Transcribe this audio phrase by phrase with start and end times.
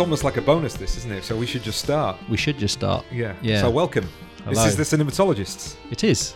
[0.00, 1.24] it's almost like a bonus, this, isn't it?
[1.24, 2.16] So we should just start.
[2.30, 3.04] We should just start.
[3.12, 3.34] Yeah.
[3.42, 3.60] Yeah.
[3.60, 4.08] So welcome.
[4.44, 4.54] Hello.
[4.54, 5.76] This is the Cinematologists.
[5.90, 6.32] It is.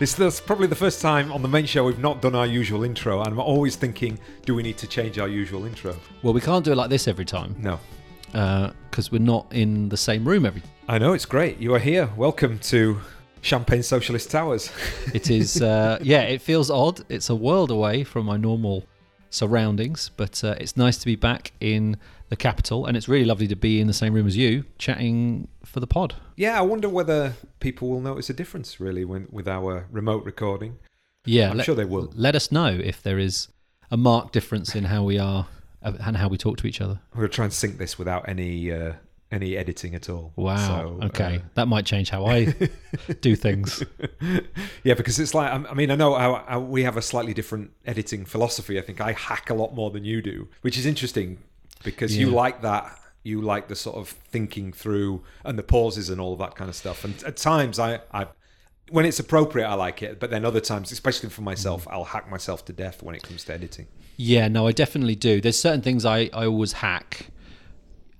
[0.00, 2.82] This is probably the first time on the main show we've not done our usual
[2.82, 5.94] intro, and I'm always thinking, do we need to change our usual intro?
[6.24, 7.78] Well, we can't do it like this every time No.
[8.90, 10.64] because we're not in the same room every.
[10.88, 11.58] I know, it's great.
[11.58, 12.10] You are here.
[12.16, 12.98] Welcome to
[13.42, 14.72] Champagne Socialist Towers.
[15.14, 15.62] It is.
[15.62, 17.04] Uh, yeah, it feels odd.
[17.08, 18.84] It's a world away from my normal
[19.30, 21.96] surroundings, but uh, it's nice to be back in
[22.28, 25.48] the capital, and it's really lovely to be in the same room as you, chatting
[25.64, 26.14] for the pod.
[26.36, 30.78] yeah, I wonder whether people will notice a difference, really, when, with our remote recording.
[31.24, 32.12] Yeah, I'm let, sure they will.
[32.14, 33.48] let us know if there is
[33.90, 35.46] a marked difference in how we are
[35.82, 37.00] uh, and how we talk to each other.
[37.12, 38.92] We're going to try and sync this without any uh,
[39.30, 40.32] any editing at all.
[40.36, 40.56] Wow.
[41.00, 42.54] So, okay, uh, that might change how I
[43.20, 43.82] do things.
[44.84, 47.72] yeah, because it's like I mean I know how, how we have a slightly different
[47.86, 48.78] editing philosophy.
[48.78, 51.38] I think I hack a lot more than you do, which is interesting
[51.84, 52.98] because you like that.
[53.24, 56.70] You like the sort of thinking through and the pauses and all of that kind
[56.70, 57.04] of stuff.
[57.04, 58.28] And at times, I, I
[58.90, 60.18] when it's appropriate, I like it.
[60.18, 61.92] But then other times, especially for myself, Mm.
[61.92, 63.86] I'll hack myself to death when it comes to editing.
[64.16, 65.40] Yeah, no, I definitely do.
[65.42, 67.26] There's certain things I, I always hack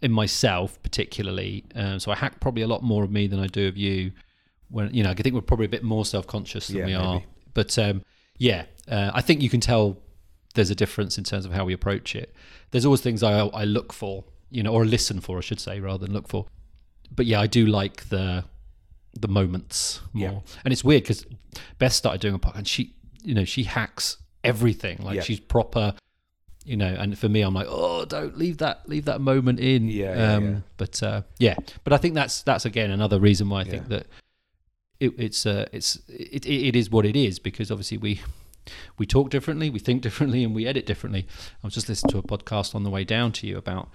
[0.02, 1.64] in myself, particularly.
[1.74, 4.12] Um, so I hack probably a lot more of me than I do of you.
[4.70, 6.94] When you know, I think we're probably a bit more self conscious than Yeah, we
[6.94, 7.22] are.
[7.54, 8.02] But um,
[8.36, 9.98] yeah, uh, I think you can tell
[10.54, 12.34] there's a difference in terms of how we approach it.
[12.70, 15.80] There's always things I, I look for, you know, or listen for, I should say,
[15.80, 16.46] rather than look for.
[17.10, 18.44] But yeah, I do like the
[19.18, 20.30] the moments more.
[20.30, 20.52] Yeah.
[20.64, 21.24] And it's weird because
[21.78, 24.98] Beth started doing a podcast, and she, you know, she hacks everything.
[25.02, 25.22] Like Yeah.
[25.22, 25.94] she's proper,
[26.68, 26.94] you know.
[26.98, 29.88] And for me, I'm like, oh, don't leave that leave that moment in.
[29.88, 30.58] Yeah, yeah, um, yeah.
[30.76, 34.06] But uh, yeah, but I think that's that's again another reason why I think that
[35.00, 38.20] it, it's uh, it's it, it, it is what it is because obviously we
[38.98, 41.26] we talk differently, we think differently, and we edit differently.
[41.62, 43.88] I was just listening to a podcast on the way down to you about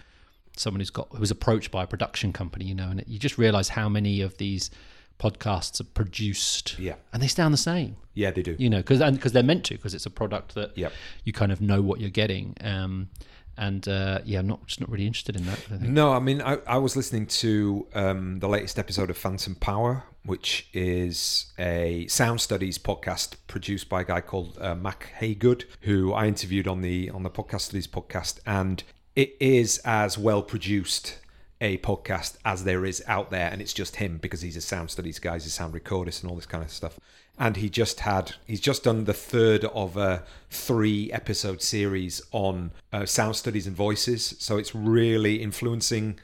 [0.58, 3.20] someone who's got who was approached by a production company, you know, and it, you
[3.20, 4.72] just realize how many of these
[5.20, 6.96] podcasts are produced, Yeah.
[7.12, 8.56] and they sound the same, Yeah, they do.
[8.60, 10.94] you know, because because they're meant to, because it's a product that Yep.
[11.24, 12.56] you kind of know what you're getting.
[12.62, 13.10] Um,
[13.56, 15.60] and uh, yeah, I'm not just not really interested in that.
[15.72, 15.84] I think.
[15.84, 20.06] No, I mean, I, I was listening to um, the latest episode of Phantom Power,
[20.26, 26.14] which is a sound studies podcast produced by a guy called uh, Mack Hagood, who
[26.14, 28.84] I interviewed on the on the podcast studies podcast, and
[29.16, 31.20] it is as well produced
[31.64, 34.92] a podcast as there is out there, and it's just him because he's a sound
[34.92, 37.00] studies guy, he's a sound recordist, and all this kind of stuff.
[37.40, 42.72] And he just had he's just done the third of a three episode series on
[42.92, 44.36] uh, sound studies and voices.
[44.38, 46.20] So it's really influencing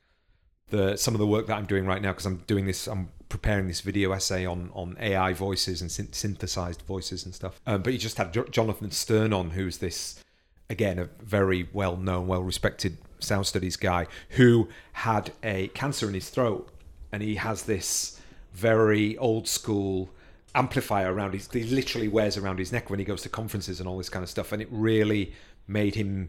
[0.70, 2.88] the some of the work that I'm doing right now because I'm doing this.
[2.88, 7.62] I'm preparing this video essay on on AI voices and syn- synthesized voices and stuff.
[7.66, 10.22] Um, but he just had Jo- Jonathan Sterne on, who's this
[10.70, 16.14] again a very well known, well respected sound studies guy who had a cancer in
[16.14, 16.70] his throat,
[17.12, 18.20] and he has this
[18.54, 20.10] very old school
[20.56, 23.88] amplifier around his he literally wears around his neck when he goes to conferences and
[23.88, 25.32] all this kind of stuff and it really
[25.68, 26.28] made him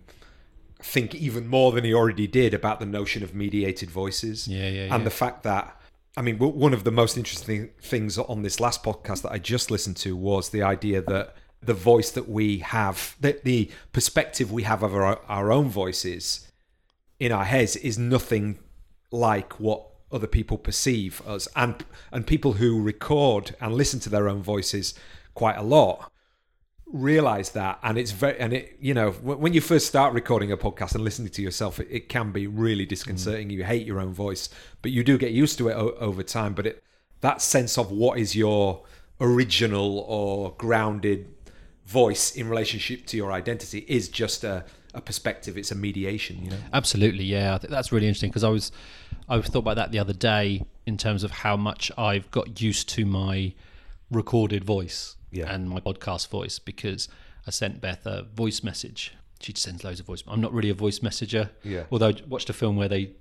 [0.82, 4.48] think even more than he already did about the notion of mediated voices.
[4.48, 5.76] Yeah, yeah, and the fact that
[6.16, 9.70] I mean, one of the most interesting things on this last podcast that I just
[9.70, 14.64] listened to was the idea that the voice that we have, that the perspective we
[14.64, 16.49] have of our, our own voices
[17.20, 18.58] in our heads is nothing
[19.12, 21.46] like what other people perceive us.
[21.54, 24.94] And and people who record and listen to their own voices
[25.34, 26.10] quite a lot
[26.86, 27.78] realize that.
[27.84, 31.04] And it's very and it you know when you first start recording a podcast and
[31.04, 33.48] listening to yourself it, it can be really disconcerting.
[33.48, 33.52] Mm.
[33.52, 34.48] You hate your own voice
[34.82, 36.54] but you do get used to it o- over time.
[36.54, 36.82] But it
[37.20, 38.82] that sense of what is your
[39.20, 41.28] original or grounded
[41.84, 44.64] voice in relationship to your identity is just a,
[44.94, 47.54] a perspective it's a mediation you know Absolutely, yeah.
[47.54, 48.72] I think that's really interesting because I was
[49.28, 52.88] I thought about that the other day in terms of how much I've got used
[52.90, 53.54] to my
[54.10, 55.52] recorded voice Yeah.
[55.52, 57.08] and my podcast voice because
[57.46, 59.14] I sent Beth a voice message.
[59.40, 60.22] She sends loads of voice.
[60.26, 61.50] I'm not really a voice messenger.
[61.62, 61.84] Yeah.
[61.90, 63.12] Although I watched a film where they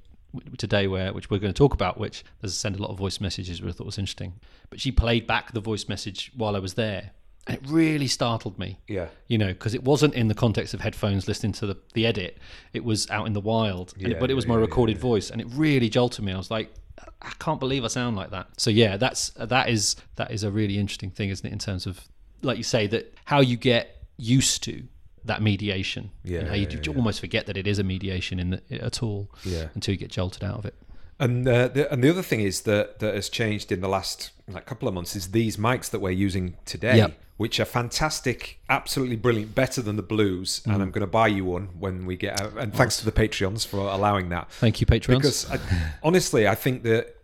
[0.58, 3.20] today where which we're going to talk about, which does send a lot of voice
[3.22, 4.34] messages, which I thought was interesting.
[4.70, 7.12] But she played back the voice message while I was there,
[7.48, 10.82] and it really startled me yeah you know, because it wasn't in the context of
[10.82, 12.38] headphones listening to the, the edit.
[12.74, 15.30] It was out in the wild, Yeah, but it was yeah, my yeah, recorded voice,
[15.30, 16.34] and it really jolted me.
[16.34, 16.74] I was like,
[17.22, 18.48] I can't believe I sound like that.
[18.58, 21.54] So yeah, that's that is that is a really interesting thing, isn't it?
[21.54, 22.02] In terms of,
[22.42, 24.84] like you say, that how you get used to
[25.26, 26.10] that mediation.
[26.24, 26.98] Yeah, and how you yeah, do- yeah.
[26.98, 29.30] almost forget that it is a mediation in the, at all.
[29.44, 29.68] Yeah.
[29.76, 30.76] Until you get jolted out of it.
[31.20, 34.32] And uh, the, and the other thing is that that has changed in the last
[34.48, 37.20] like couple of months is these mics that we're using today, Yep.
[37.38, 40.62] which are fantastic, absolutely brilliant, better than the blues.
[40.66, 40.74] Mm.
[40.74, 42.58] And I'm going to buy you one when we get out.
[42.58, 44.50] And thanks to the Patreons for allowing that.
[44.52, 45.18] Thank you, Patreons.
[45.18, 45.60] Because I,
[46.04, 47.16] honestly, I think that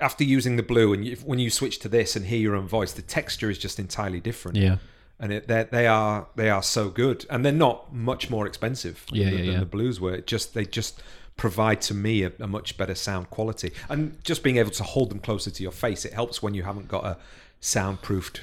[0.00, 2.68] after using the blue and you, when you switch to this and hear your own
[2.68, 4.56] voice, the texture is just entirely different.
[4.56, 4.76] yeah,
[5.18, 9.24] and it, they are they are so good, and they're not much more expensive Yeah,
[9.24, 9.58] than, yeah, than yeah.
[9.60, 10.14] the blues were.
[10.14, 11.02] It just they just
[11.36, 15.10] provide to me a, a much better sound quality, and just being able to hold
[15.10, 17.16] them closer to your face, it helps when you haven't got a
[17.60, 18.40] soundproofed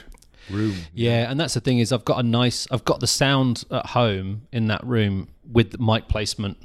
[0.49, 0.75] room.
[0.93, 3.87] yeah, and that's the thing is I've got a nice, I've got the sound at
[3.87, 6.57] home in that room with the mic placement.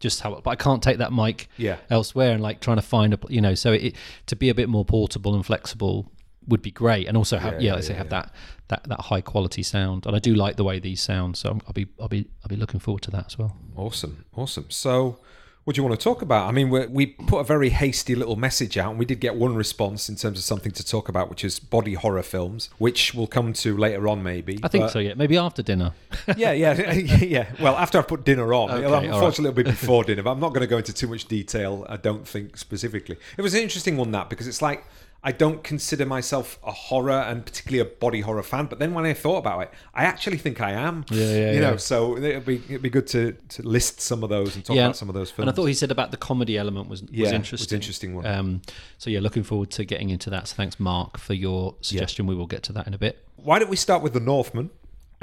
[0.00, 1.76] Just how, but I can't take that mic Yeah.
[1.88, 3.94] elsewhere and like trying to find a, you know, so it
[4.26, 6.10] to be a bit more portable and flexible
[6.46, 8.34] would be great, and also have Yeah, yeah, yeah, let's say yeah, have that
[8.68, 11.72] that that high quality sound, and I do like the way these sound, so I'll
[11.72, 13.56] be I'll be I'll be looking forward to that as well.
[13.76, 14.66] Awesome, awesome.
[14.68, 15.18] So,
[15.64, 16.46] what do you want to talk about?
[16.46, 19.34] I mean, we we put a very hasty little message out, and we did get
[19.34, 23.14] one response in terms of something to talk about, which is body horror films, which
[23.14, 24.60] we'll come to later on, maybe.
[24.62, 24.98] I think But- so.
[24.98, 25.92] Yeah, maybe after dinner.
[26.36, 27.46] yeah, yeah, yeah.
[27.60, 29.04] Well, after I put dinner on, Okay, all right.
[29.04, 31.86] unfortunately it'll be before dinner, but I'm not going to go into too much detail.
[31.88, 33.16] I don't think specifically.
[33.38, 34.84] It was an interesting one that because it's like
[35.26, 39.06] I don't consider myself a horror and particularly a body horror fan, but then when
[39.06, 41.06] I thought about it, I actually think I am.
[41.10, 41.76] Yeah, yeah, You know, yeah.
[41.78, 44.84] so it'd be it'd be good to to list some of those and talk Yeah,
[44.84, 45.44] about some of those films.
[45.48, 47.76] And I thought he said about the comedy element was, was Yeah, it was interesting.
[47.76, 48.26] interesting one.
[48.26, 48.62] Um,
[48.98, 50.46] so yeah, looking forward to getting into that.
[50.48, 52.26] So thanks, Mark, for your suggestion.
[52.26, 53.26] We will get to that in a bit.
[53.36, 54.70] Why don't we start with the Northman?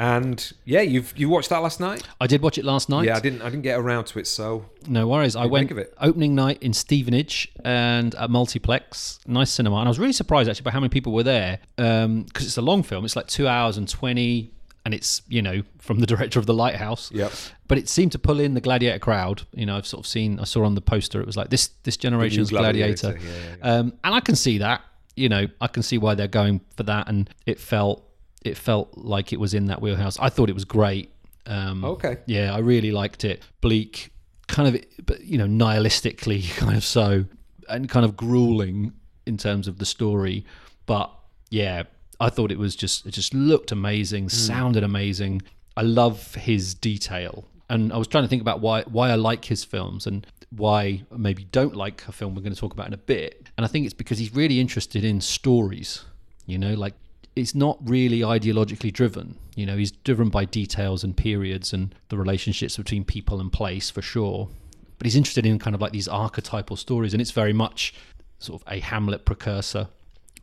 [0.01, 2.01] And yeah, you've you watched that last night?
[2.19, 3.05] I did watch it last night.
[3.05, 5.35] Yeah, I didn't I didn't get around to it, so No worries.
[5.35, 5.93] I went make of it?
[6.01, 10.63] opening night in Stevenage and at Multiplex, nice cinema, and I was really surprised actually
[10.63, 13.05] by how many people were there because it's a long film.
[13.05, 14.51] It's like two hours and twenty,
[14.85, 17.11] and it's you know from the director of The Lighthouse.
[17.11, 17.31] Yep.
[17.67, 19.43] But it seemed to pull in the Gladiator crowd.
[19.53, 20.39] You know, I've sort of seen.
[20.39, 23.71] I saw on the poster it was like this this generation's Gladiator, Gladiator, yeah, yeah,
[23.79, 24.81] Um, and I can see that.
[25.15, 28.07] You know, I can see why they're going for that, and it felt
[28.43, 30.17] it felt like it was in that wheelhouse.
[30.19, 31.11] I thought it was great.
[31.45, 32.17] Um, Okay.
[32.25, 33.41] yeah, I really liked it.
[33.61, 34.11] Bleak,
[34.47, 37.25] kind of, but you know, nihilistically, kind of so,
[37.69, 38.93] and kind of grueling
[39.25, 40.45] in terms of the story.
[40.85, 41.11] But
[41.49, 41.83] yeah,
[42.19, 45.41] I thought it was just, it just looked amazing, sounded amazing.
[45.77, 49.45] I love his detail, and I was trying to think about why why I like
[49.45, 52.87] his films and why I maybe don't like a film we're going to talk about
[52.87, 53.47] in a bit.
[53.57, 56.03] And I think it's because he's really interested in stories.
[56.45, 56.93] You know, like
[57.35, 59.37] it's not really ideologically driven.
[59.55, 63.89] You know, he's driven by details and periods and the relationships between people and place
[63.89, 64.49] for sure.
[64.97, 67.93] But he's interested in kind of like these archetypal stories, and it's very much
[68.39, 69.87] sort of a Hamlet precursor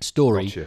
[0.00, 0.46] story.
[0.46, 0.66] Gotcha.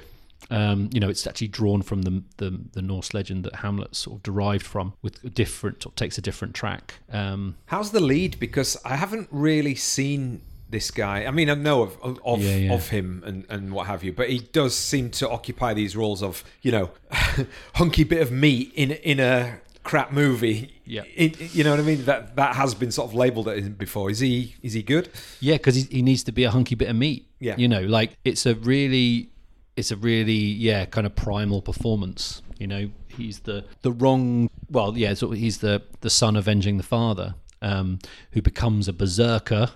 [0.50, 4.18] Um, you know, it's actually drawn from the, the the Norse legend that Hamlet sort
[4.18, 6.96] of derived from, with a different takes a different track.
[7.12, 8.40] Um, How's the lead?
[8.40, 10.42] Because I haven't really seen
[10.72, 11.26] this guy.
[11.26, 12.74] I mean, I know of of, of, Yeah, yeah.
[12.74, 16.24] of him and, and what have you, but he does seem to occupy these roles
[16.24, 16.90] of you know,
[17.76, 20.74] hunky bit of meat in in a crap movie.
[20.86, 21.04] Yeah.
[21.16, 22.06] In- you know what I mean?
[22.06, 24.10] That that has been sort of labelled at him before.
[24.10, 25.10] Is he is he good?
[25.40, 27.28] Yeah, because he, he needs to be a hunky bit of meat.
[27.40, 27.56] Yeah.
[27.58, 29.32] you know, like it's a really,
[29.76, 32.42] it's a really yeah kind of primal performance.
[32.60, 34.50] You know, he's the the wrong.
[34.70, 37.98] Well, yeah, so he's the the son avenging the father, um,
[38.34, 39.72] who becomes a berserker,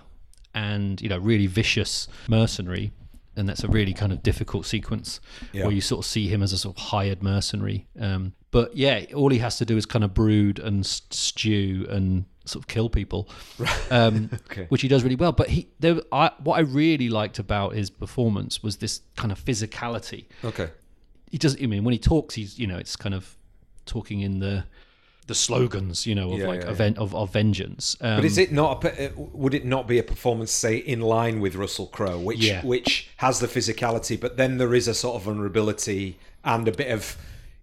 [0.56, 2.90] and you know, really vicious mercenary.
[3.38, 5.20] And that's a really kind of difficult sequence
[5.52, 5.64] Yeah.
[5.64, 7.86] where you sort of see him as a sort of hired mercenary.
[8.00, 12.24] Um, but yeah, all he has to do is kind of brood and stew and
[12.46, 13.28] sort of kill people,
[13.90, 14.64] um, Okay.
[14.70, 15.32] which he does really well.
[15.32, 19.44] But he, there, I, what I really liked about his performance was this kind of
[19.44, 20.24] physicality.
[20.42, 20.70] Okay.
[21.30, 21.60] He does.
[21.62, 23.36] I mean, when he talks, he's you know, it's kind of
[23.84, 24.64] talking in the
[25.26, 26.72] the slogans, you know, of Yeah, like yeah, yeah.
[26.72, 27.96] event of, of vengeance.
[28.00, 28.84] Um, But is it not?
[28.84, 32.38] A, uh, would it not be a performance, say, in line with Russell Crowe, which
[32.44, 32.64] Yeah.
[32.64, 36.90] which has the physicality, but then there is a sort of vulnerability and a bit
[36.92, 37.16] of,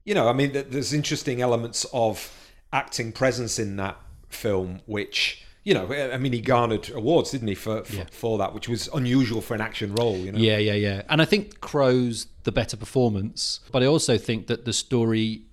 [0.03, 2.31] you know, I mean, there's interesting elements of
[2.71, 3.97] acting presence in that
[4.29, 5.39] film, which.
[5.65, 8.03] You know, I mean, he garnered awards, didn't he, for for, Yeah.
[8.11, 10.17] for that, which was unusual for an action role.
[10.17, 11.03] You know, Yeah, yeah, yeah.
[11.07, 15.43] And I think Crowe's the better performance, but I also think that the story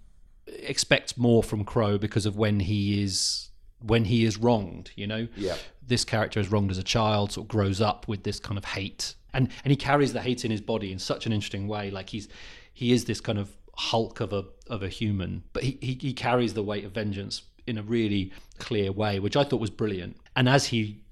[0.58, 3.48] expects more from Crowe because of when he is
[3.80, 4.90] when he is wronged.
[4.94, 5.56] You know, Yeah.
[5.86, 8.64] This character is wronged as a child, sort of grows up with this kind of
[8.64, 11.90] hate, and and he carries the hate in his body in such an interesting way.
[11.90, 12.28] Like he's
[12.72, 16.12] he is this kind of hulk of a of a human, but he he, he
[16.12, 20.16] carries the weight of vengeance in a really clear way, which I thought was brilliant.
[20.36, 21.02] And as he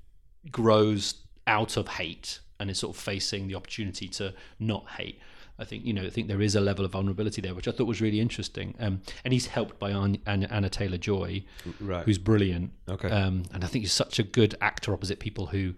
[0.50, 1.14] grows
[1.46, 5.18] out of hate and is sort of facing the opportunity to not hate.
[5.58, 6.02] I think you know.
[6.04, 8.74] I think there is a level of vulnerability there, which I thought was really interesting.
[8.78, 11.44] Um, and he's helped by Anna, Anna, Taylor Joy,
[11.80, 12.04] Right.
[12.04, 12.70] who's brilliant.
[12.88, 13.08] Okay.
[13.10, 15.74] Um, and I think he's such a good actor opposite people who,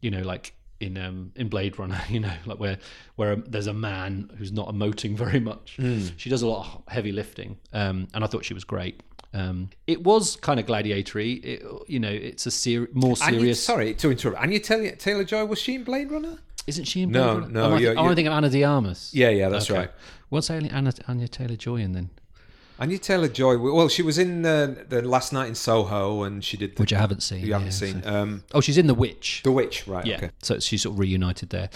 [0.00, 2.78] you know, like in um, in Blade Runner, you know, like where
[3.16, 5.78] where there's a man who's not emoting very much.
[6.16, 9.02] She does a lot of heavy lifting, um, and I thought she was great.
[9.34, 11.42] Um, it was kind of gladiatory.
[11.42, 13.62] It, you know, it's a ser- more serious.
[13.64, 14.42] sorry to interrupt.
[14.42, 16.36] Anya Taylor, Taylor Joy was she in Blade Runner?
[16.66, 17.48] Isn't she in No, Runner?
[17.48, 19.10] no, Am I, you're- am I you're- thinking of Ana de Armas?
[19.12, 19.78] Yeah, yeah, that's Okay.
[19.80, 19.90] right.
[20.28, 22.10] What's Anya, Anna, Anya Taylor Joy in then?
[22.78, 23.58] Anya Taylor Joy.
[23.58, 26.74] Well, she was in uh, the last night in Soho, and she did.
[26.76, 27.44] The, Which I haven't seen.
[27.44, 29.42] you haven't yeah, seen so- um, Oh, she's in The Witch.
[29.44, 30.04] the Witch, right?
[30.06, 30.30] Yeah, Okay.
[30.42, 31.68] so she's sort of reunited there.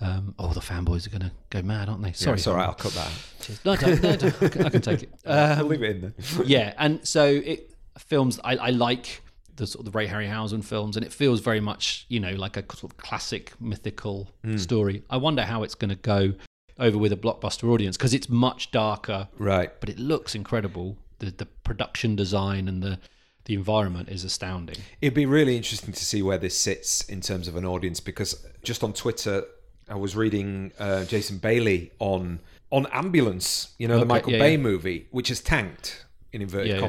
[0.00, 2.08] Um, oh, the fanboys are going to go mad, aren't they?
[2.10, 2.66] Yeah, Sorry, it's all right.
[2.66, 3.06] I'll cut that.
[3.06, 3.12] out.
[3.40, 3.64] Cheers.
[3.64, 4.42] No, don't, no, don't.
[4.42, 5.10] I can- I can take it.
[5.26, 6.12] I'll leave it in there.
[6.46, 8.38] yeah, and so it films.
[8.44, 9.22] I, I like
[9.56, 12.56] the sort of the Ray Harryhausen films, and it feels very much you know like
[12.56, 14.56] a sort of classic mythical Hmm.
[14.56, 15.02] story.
[15.10, 16.34] I wonder how it's going to go
[16.78, 19.70] over with a blockbuster audience because it's much darker, Right.
[19.80, 20.96] but it looks incredible.
[21.20, 22.98] The the production design and the
[23.44, 24.76] the environment is astounding.
[25.02, 28.42] It'd be really interesting to see where this sits in terms of an audience because
[28.62, 29.44] just on Twitter,
[29.86, 34.52] I was reading uh, Jason Bailey on on Ambulance, you know, the Michael yeah, Bay
[34.52, 34.56] yeah.
[34.56, 36.80] movie, which has tanked in inverted Yeah, yeah.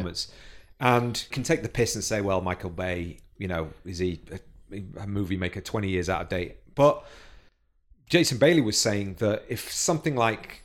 [0.79, 4.83] And can take the piss and say, well, Michael Bay, you know, is he a,
[5.01, 6.57] a movie maker twenty years out of date?
[6.75, 7.05] But
[8.09, 10.63] Jason Bailey was saying that if something like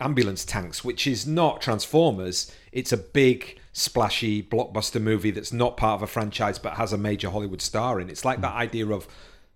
[0.00, 2.52] ambulance tanks, which is not Transformers.
[2.72, 6.98] It's a big, splashy blockbuster movie that's not part of a franchise but has a
[6.98, 8.08] major Hollywood star in.
[8.08, 8.12] It.
[8.12, 9.06] It's like that idea of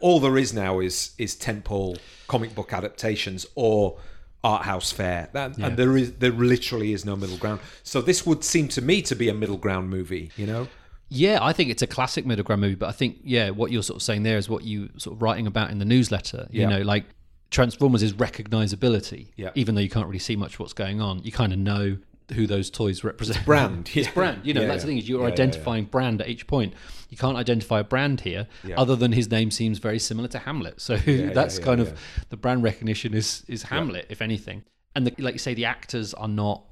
[0.00, 3.99] all there is now is is tentpole comic book adaptations or
[4.43, 7.61] art house fare, that, and there is there literally is no middle ground.
[7.83, 10.31] So this would seem to me to be a middle ground movie.
[10.37, 10.69] You know,
[11.09, 13.83] Yeah, I think it's a classic middle ground movie, but I think yeah, what you're
[13.83, 16.47] sort of saying there is what you sort of writing about in the newsletter.
[16.51, 16.69] You Yeah.
[16.69, 17.05] know, like
[17.51, 19.29] Transformers is recognizability.
[19.37, 19.51] Yeah.
[19.57, 21.99] Even though you can't really see much what's going on, you kind of know
[22.33, 23.45] who those toys represent.
[23.45, 24.41] brand, it's brand.
[24.45, 24.87] You know, Yeah, that's yeah.
[24.87, 26.75] the thing is you're Yeah, yeah, identifying brand at each point.
[27.09, 28.47] You can't identify a brand here,
[28.77, 30.81] other than his name seems very similar to Hamlet.
[30.81, 30.97] So
[31.35, 31.87] that's yeah, kind yeah.
[31.89, 34.65] of the brand recognition is is Hamlet, if anything.
[34.95, 36.65] And the, like you say, the actors are not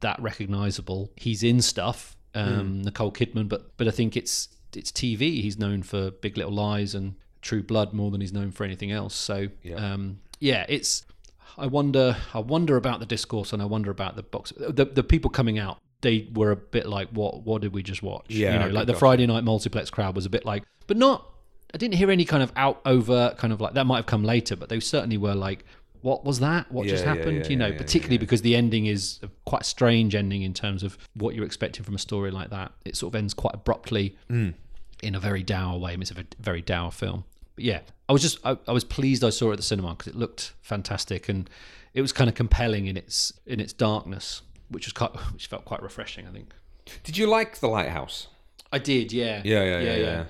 [0.00, 1.10] that recognizable.
[1.16, 5.40] He's in stuff, um, Nicole Kidman, but but I think it's it's TV.
[5.42, 8.92] He's known for Big Little Lies and True Blood more than he's known for anything
[8.92, 9.14] else.
[9.14, 9.76] So Yeah.
[9.76, 11.04] um, yeah, it's.
[11.58, 12.16] I wonder.
[12.34, 14.52] I wonder about the discourse, and I wonder about the box.
[14.58, 17.42] The the people coming out, they were a bit like, "What?
[17.42, 19.00] What did we just watch?" Yeah, you know, like the gosh.
[19.00, 21.26] Friday night multiplex crowd was a bit like, but not.
[21.74, 23.86] I didn't hear any kind of out over kind of like that.
[23.86, 25.64] Might have come later, but they certainly were like,
[26.02, 26.70] "What was that?
[26.70, 29.18] What just Yeah, yeah, happened?" yeah, you know, yeah, yeah, particularly because the ending is
[29.22, 32.72] a quite strange ending in terms of what you're expecting from a story like that.
[32.84, 34.54] It sort of ends quite abruptly Mm.
[35.02, 35.94] in a very dour way.
[36.00, 37.24] It's a very dour film.
[37.56, 39.94] But yeah, I was just I, I was pleased I saw it at the cinema
[39.94, 41.50] because it looked fantastic and
[41.94, 45.64] it was kind of compelling in its in its darkness, which was quite which felt
[45.64, 46.26] quite refreshing.
[46.26, 46.52] I think
[47.02, 48.28] did you like the Lighthouse?
[48.72, 49.12] I did.
[49.12, 49.42] Yeah.
[49.44, 50.24] Yeah, yeah, yeah, yeah.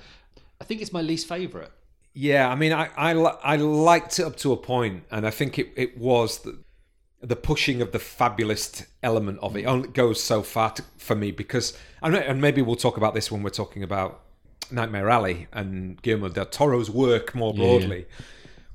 [0.61, 1.73] I think it's my least favorite.
[2.15, 5.59] Yeah, I mean, I I, I liked it up to a point, and I think
[5.59, 6.59] it, it was the,
[7.21, 11.31] the pushing of the fabulous element of it only goes so far to, for me
[11.31, 14.23] because and maybe we'll talk about this when we're talking about
[14.71, 17.79] Nightmare Alley and Guillermo del Toro's work more Yeah, yeah.
[17.79, 18.07] broadly,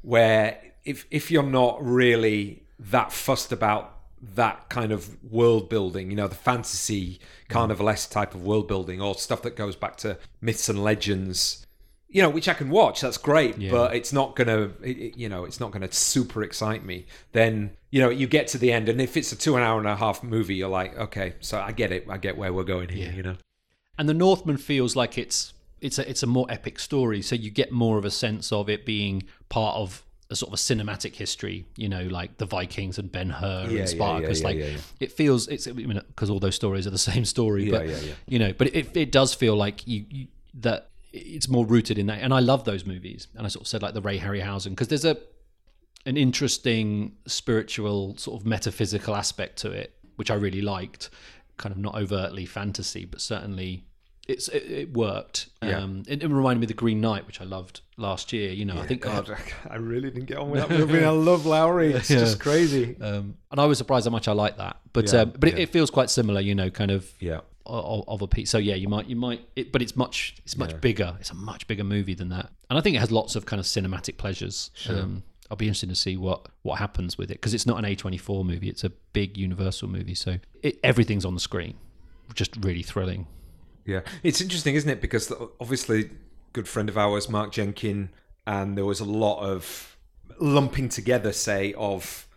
[0.01, 3.97] where if if you're not really that fussed about
[4.35, 7.19] that kind of world building, you know, the fantasy
[7.49, 11.65] carnivalesque type of world building or stuff that goes back to myths and legends,
[12.07, 13.01] you know, which I can watch.
[13.01, 13.71] That's great, Yeah.
[13.71, 17.05] but it's not gonna, it- it- you know, it's not gonna super excite me.
[17.31, 19.77] Then you know, you get to the end, and if it's a two an hour
[19.77, 22.63] and a half movie, you're like, okay, so I get it, I get where we're
[22.63, 23.15] going here, Yeah.
[23.15, 23.35] you know.
[23.97, 27.49] And the Northman feels like it's it's a it's a more epic story, so you
[27.49, 31.15] get more of a sense of it being part of a sort of a cinematic
[31.15, 31.65] history.
[31.75, 34.41] You know, like the Vikings and Ben Hur Yeah, and Spartacus.
[34.41, 37.69] yeah, yeah, like it feels it's because all those stories are the same story.
[37.69, 37.89] But
[38.27, 42.05] you know, but it it does feel like you, you that it's more rooted in
[42.05, 42.19] that.
[42.21, 43.27] And I love those movies.
[43.35, 45.17] And I sort of said like the Ray Harryhausen because there's a
[46.05, 51.09] an interesting spiritual sort of metaphysical aspect to it, which I really liked.
[51.57, 53.83] Kind of not overtly fantasy, but certainly
[54.31, 55.47] it's it, it worked.
[55.61, 55.79] Yeah.
[55.79, 58.51] Um, it, it reminded me of the Green Knight, which I loved last year.
[58.51, 59.29] You know, I think God,
[59.69, 61.03] I really didn't get on with that movie.
[61.03, 61.93] I love Lowery.
[61.93, 62.19] It's Yeah.
[62.19, 62.95] just crazy.
[63.01, 64.77] um, and I was surprised how much I liked that.
[64.93, 65.63] But Yeah, um, but it, yeah.
[65.63, 66.41] it feels quite similar.
[66.41, 67.41] You know, kind of Yeah.
[67.65, 68.49] of, of a piece.
[68.49, 70.77] So yeah, you might you might, it, but it's much it's much Yeah.
[70.77, 71.17] bigger.
[71.19, 73.59] It's a much bigger movie than that, and I think it has lots of kind
[73.59, 74.71] of cinematic pleasures.
[74.89, 77.85] Um, I'll be interested to see what what happens with it because it's not an
[77.85, 78.69] A twenty four movie.
[78.69, 81.75] It's a big Universal movie, so it, everything's on the screen,
[82.33, 83.27] just really thrilling.
[83.85, 85.01] Yeah, it's interesting, isn't it?
[85.01, 86.11] Because obviously,
[86.53, 88.09] good friend of ours, Mark Jenkin,
[88.45, 89.97] and there was a lot of
[90.39, 92.27] lumping together, say, of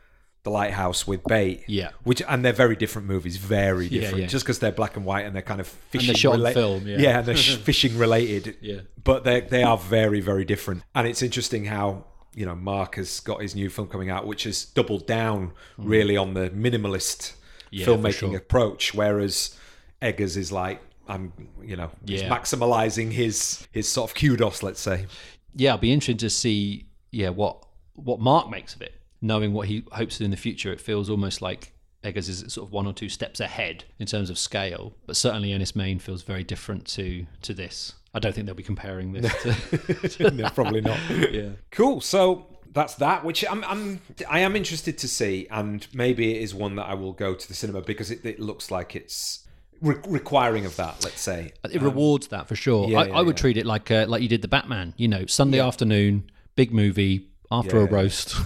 [0.42, 1.64] the Lighthouse with Bait.
[1.66, 1.90] Yeah.
[2.04, 4.18] which and they're very different movies, very different.
[4.18, 4.26] yeah.
[4.26, 6.86] Just because they're black and white and they're kind of fishing, they're shot rela- film,
[6.86, 7.18] yeah.
[7.18, 8.56] and they're fishing related.
[8.60, 8.80] Yeah.
[9.02, 10.82] but they they are very very different.
[10.94, 14.44] And it's interesting how you know, Mark has got his new film coming out, which
[14.44, 15.88] has doubled down hmm.
[15.88, 17.34] really on the minimalist.
[17.70, 18.36] Yeah, filmmaking sure.
[18.36, 19.58] approach, whereas
[20.00, 21.32] Eggers is like, I'm,
[21.62, 22.28] you know, he's Yeah.
[22.30, 25.06] maximalizing his his sort of kudos, let's say.
[25.54, 29.68] yeah, I'll be interested to see yeah what what Mark makes of it, knowing what
[29.68, 30.72] he hopes to do in the future.
[30.72, 34.28] It feels almost like Eggers is sort of one or two steps ahead in terms
[34.30, 37.92] of scale, but certainly Enys Men feels very different to to this.
[38.12, 40.14] I don't think they'll be comparing this.
[40.16, 40.98] to, no, probably not.
[41.32, 42.00] yeah, Cool.
[42.00, 46.54] So that's that, which I'm, I'm I am interested to see, and maybe it is
[46.54, 49.43] one that I will go to the cinema because it, it looks like it's
[49.84, 51.04] re- requiring of that.
[51.04, 51.52] Let's say.
[51.70, 52.86] it rewards that for sure.
[52.86, 53.40] Um, yeah, I, yeah, I would yeah.
[53.40, 54.94] treat it like uh, like you did the Batman.
[54.96, 58.36] You know, Sunday afternoon, big movie after a roast.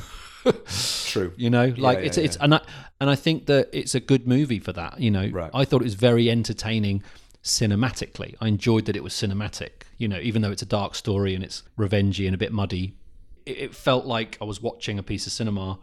[1.05, 1.33] True.
[1.37, 2.61] you know like it's it's and I
[3.01, 5.51] and I think that it's a good movie for that you know Right.
[5.53, 7.03] I thought it was very entertaining
[7.43, 11.35] cinematically I enjoyed that it was cinematic you know even though it's a dark story
[11.35, 12.95] and it's revengey and a bit muddy
[13.45, 15.81] it, it felt like I was watching a piece of cinema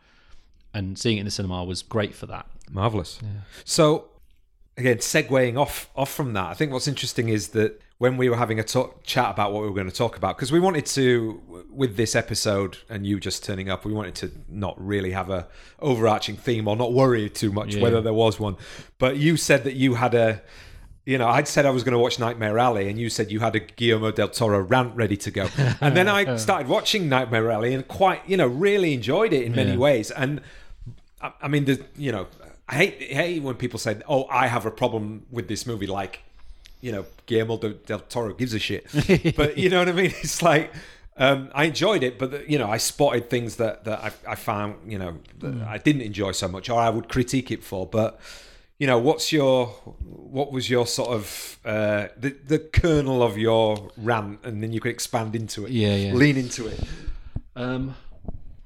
[0.73, 3.19] and seeing it in the cinema was great for that Marvelous.
[3.65, 4.05] So
[4.77, 8.35] again, segueing off off from that, I think what's interesting is that when we were
[8.35, 10.85] having a talk, chat about what we were going to talk about, because we wanted
[10.87, 15.29] to, with this episode and you just turning up, we wanted to not really have
[15.29, 15.47] a
[15.79, 17.81] overarching theme or not worry too much Yeah.
[17.83, 18.57] whether there was one.
[18.99, 20.41] But you said that you had a.
[21.07, 23.39] You know, I'd said I was going to watch Nightmare Alley, and you said you
[23.39, 25.47] had a Guillermo del Toro rant ready to go.
[25.79, 29.53] And then I started watching Nightmare Alley and quite, you know, really enjoyed it in
[29.53, 29.77] many Yeah.
[29.77, 30.09] ways.
[30.09, 30.41] And
[31.21, 32.25] I, I mean, the you know,
[32.67, 36.23] I hate, hate when people say, "Oh, I have a problem with this movie," like,
[36.81, 38.87] you know, Guillermo del, Toro gives a shit.
[39.35, 40.13] but you know what I mean?
[40.21, 40.73] It's like
[41.17, 44.35] um, I enjoyed it, but the, you know, I spotted things that that I, I
[44.35, 47.85] found, you know, that I didn't enjoy so much, or I would critique it for.
[47.85, 48.19] But
[48.79, 53.91] you know, what's your what was your sort of uh, the the kernel of your
[53.95, 56.13] rant, and then you could expand into it, Yeah, yeah.
[56.13, 56.79] lean into it.
[57.55, 57.95] Um,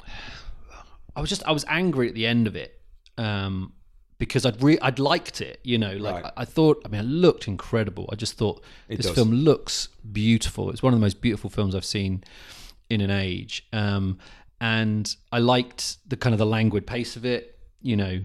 [1.16, 2.80] I was just I was angry at the end of it
[3.18, 3.74] um,
[4.20, 5.60] because I'd re- I'd liked it.
[5.64, 6.34] You know, like Right.
[6.38, 6.82] I, I thought.
[6.86, 8.08] I mean, it looked incredible.
[8.12, 9.16] I just thought this does.
[9.16, 10.70] film looks beautiful.
[10.70, 12.24] It's one of the most beautiful films I've seen
[12.90, 13.66] in an age.
[13.74, 14.20] Um,
[14.62, 17.58] and I liked the kind of the languid pace of it.
[17.82, 18.22] You know.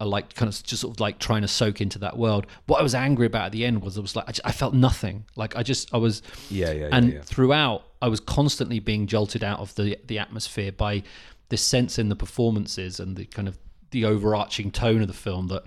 [0.00, 2.48] I liked kind of just sort of like trying to soak into that world.
[2.66, 4.50] What I was angry about at the end was I was like I, just, I
[4.50, 5.24] felt nothing.
[5.36, 6.20] Like I just I was
[6.50, 7.20] Yeah, yeah, yeah, and yeah.
[7.22, 11.04] throughout I was constantly being jolted out of the the atmosphere by
[11.48, 13.56] this sense in the performances and the kind of
[13.94, 15.62] the overarching tone of the film that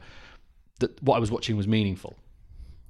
[0.79, 2.15] that what I was watching was meaningful.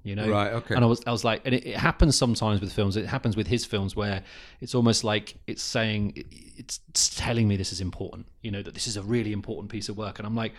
[0.04, 0.74] You know, Right, okay.
[0.74, 2.96] And I was, I was like, and it, it happens sometimes with films.
[2.96, 4.24] It happens with his films where
[4.62, 6.24] it's almost like it's saying,
[6.58, 8.26] it's, it's telling me this is important.
[8.42, 10.18] You know, that this is a really important piece of work.
[10.18, 10.54] And I'm like,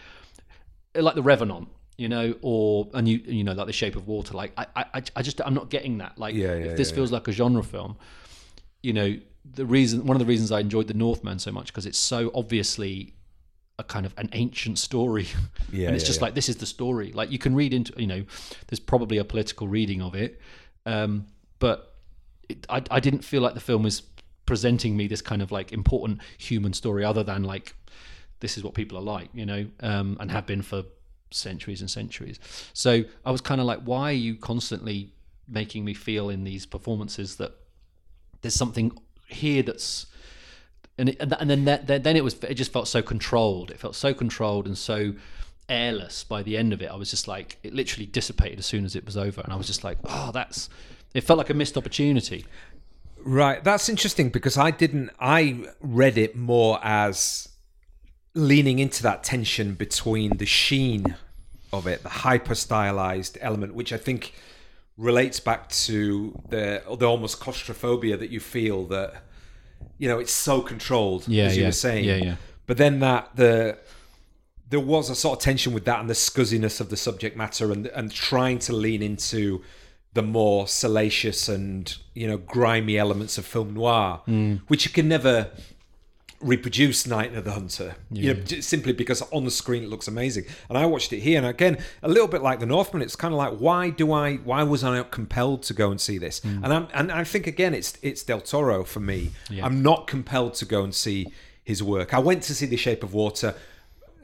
[0.95, 4.35] like the Revenant, you know, or and you you know like the Shape of Water.
[4.35, 6.19] Like I I, I just I'm not getting that.
[6.19, 7.97] Like Yeah, yeah, if this yeah, feels like a genre film,
[8.83, 11.87] you know, the reason one of the reasons I enjoyed the Northman so much because
[11.87, 13.15] it's so obviously
[13.79, 15.27] a kind of an ancient story,
[15.73, 16.25] Yeah, and it's yeah, just yeah.
[16.27, 17.13] like this is the story.
[17.13, 18.25] Like you can read into you know,
[18.67, 20.41] there's probably a political reading of it,
[20.87, 21.27] um,
[21.59, 21.95] but
[22.49, 24.03] it, I I didn't feel like the film was
[24.47, 27.75] presenting me this kind of like important human story other than like
[28.41, 30.85] this is what people are like, you know, um, and have been for
[31.31, 32.39] centuries and centuries.
[32.73, 35.13] So I was kind of like, why are you constantly
[35.47, 37.53] making me feel in these performances that
[38.43, 40.07] there's something here that's
[40.99, 43.71] and it, and then that, then it was it just felt so controlled.
[43.71, 45.15] It felt so controlled and so
[45.69, 46.91] airless by the end of it.
[46.91, 49.57] I was just like it literally dissipated as soon as it was over, and I
[49.57, 50.69] was just like, oh, that's.
[51.15, 52.45] It felt like a missed opportunity.
[53.25, 55.11] Right, that's interesting because I didn't.
[55.19, 57.49] I read it more as
[58.35, 61.17] leaning into that tension between the sheen
[61.73, 64.35] of it, the hyper stylized element, which I think
[64.97, 69.23] relates back to the the almost claustrophobia that you feel that
[69.99, 71.69] you know it's so controlled, Yeah, as you yeah.
[71.69, 72.05] were saying.
[72.05, 72.37] Yeah, yeah.
[72.67, 73.79] But then that the
[74.71, 77.73] there was a sort of tension with that and the scuzziness of the subject matter
[77.73, 79.63] and and trying to lean into
[80.15, 84.61] the more salacious and you know grimy elements of film noir, mm.
[84.69, 85.51] which you can never
[86.41, 87.97] reproduce Night of the Hunter.
[88.11, 90.45] You know, simply because on the screen it looks amazing.
[90.69, 93.35] And I watched it here, and again, a little bit like The Northman, it's kind
[93.35, 94.37] of like, why do I?
[94.37, 96.41] Why was I not compelled to go and see this?
[96.65, 99.31] And I'm and I think again, it's it's Del Toro for me.
[99.67, 101.27] I'm not compelled to go and see
[101.65, 102.15] his work.
[102.15, 103.55] I went to see The Shape of Water.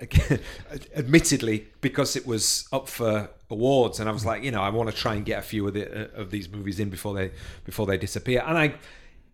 [0.00, 0.40] Again,
[0.96, 4.90] admittedly, because it was up for awards, and I was like, you know, I want
[4.90, 7.30] to try and get a few of the uh, of these movies in before they
[7.64, 8.74] before they disappear, and I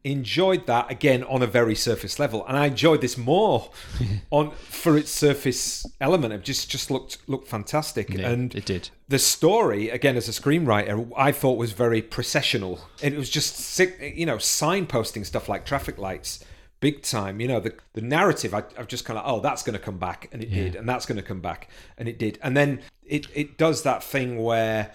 [0.03, 3.71] enjoyed that again on a very surface level, and I enjoyed this more
[4.31, 6.33] on for its surface element.
[6.33, 8.91] It just just looked looked fantastic, Yeah, and it did.
[9.09, 12.81] the story again as a screenwriter i thought was very processional.
[13.03, 16.45] It was just sick you know signposting stuff like traffic lights
[16.81, 17.41] big time.
[17.41, 19.99] You know, the the narrative, I, I've just kind of, oh, that's going to come
[19.99, 22.81] back, and it did, and that's going to come back, and it did, and then
[23.07, 24.93] it it does that thing where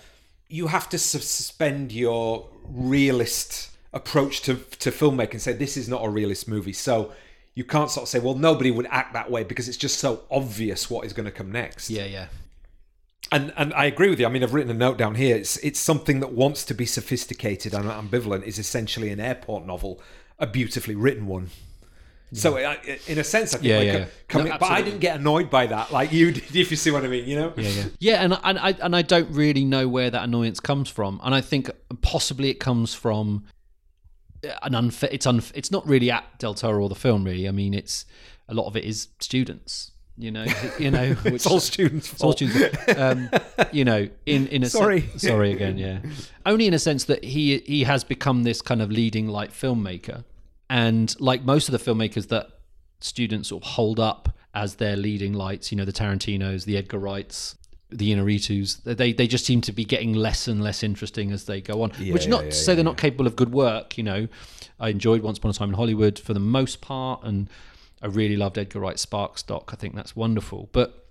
[0.50, 6.10] you have to suspend your realist approach to to filmmaking say this is not a
[6.10, 7.14] realist movie, so.
[7.58, 10.24] You can't sort of say, well, nobody would act that way because it's just so
[10.30, 12.28] obvious what is going to come next Yeah, yeah.
[13.32, 14.26] and and I agree with you.
[14.26, 15.38] I mean, I've written a note down here.
[15.38, 18.44] It's it's something that wants to be sophisticated and ambivalent.
[18.44, 20.02] Is essentially an airport novel,
[20.38, 21.50] a beautifully written one.
[22.34, 25.00] So, in a sense, I think Yeah, we're yeah, co- coming, No, but I didn't
[25.00, 26.54] get annoyed by that like you did.
[26.54, 27.54] If you see what I mean, you know.
[27.56, 30.90] Yeah, yeah, yeah, and and I and I don't really know where that annoyance comes
[30.90, 31.70] from, and I think
[32.02, 33.46] possibly it comes from
[34.64, 35.10] an unfair.
[35.12, 37.48] It's unf- It's not really at Del Toro or the film, really.
[37.48, 38.06] I mean, it's
[38.48, 39.92] a lot of it is students.
[40.18, 40.46] You know,
[40.80, 42.78] you know, which, It's all students' It's all students.
[42.98, 43.30] Um,
[43.72, 45.10] you know, in in a sen- Sorry.
[45.18, 46.00] sorry again, yeah.
[46.46, 50.24] Only in a sense that he he has become this kind of leading light filmmaker,
[50.70, 52.50] and like most of the filmmakers that
[53.02, 56.98] students sort of hold up as their leading lights, you know, the Tarantinos, the Edgar
[56.98, 57.56] Wrights,
[57.98, 61.62] the Inarritus, they they just seem to be getting less and less interesting as they
[61.62, 61.92] go on.
[61.92, 63.98] Which not yeah, to say yeah, they're not capable of good work.
[63.98, 64.28] You know,
[64.80, 67.50] I enjoyed Once Upon a Time in Hollywood for the most part, and
[68.02, 69.72] I really loved Edgar Wright's Sparks doc.
[69.74, 71.06] I think that's wonderful, but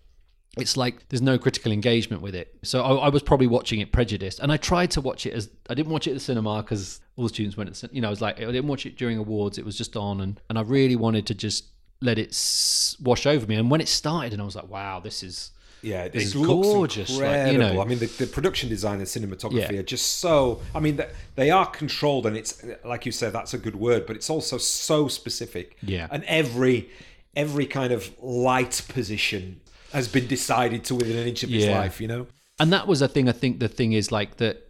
[0.56, 2.54] it's like there's no critical engagement with it.
[2.62, 5.50] So I, I was probably watching it prejudiced, and I tried to watch it as
[5.68, 7.70] I didn't watch it at the cinema because all the students went.
[7.70, 9.58] At the, you know, I was like I didn't watch it during awards.
[9.58, 11.64] It was just on, and and I really wanted to just
[12.00, 13.56] let it s- wash over me.
[13.56, 15.50] And when it started, and I was like, wow, this is
[15.84, 17.52] Yeah, this It's gorgeous, like, Incredible.
[17.52, 17.82] you know.
[17.82, 19.80] I mean, the, the production design and cinematography Yeah.
[19.80, 20.60] are just so.
[20.74, 21.00] I mean,
[21.36, 24.56] they are controlled, and it's like you said, that's a good word, but it's also
[24.58, 25.76] so specific.
[25.82, 26.08] Yeah.
[26.10, 26.88] and every
[27.36, 29.60] every kind of light position
[29.92, 32.00] has been decided to within an inch of his life.
[32.00, 32.26] You know.
[32.60, 33.28] and that was a thing.
[33.28, 34.60] I think the thing is like that.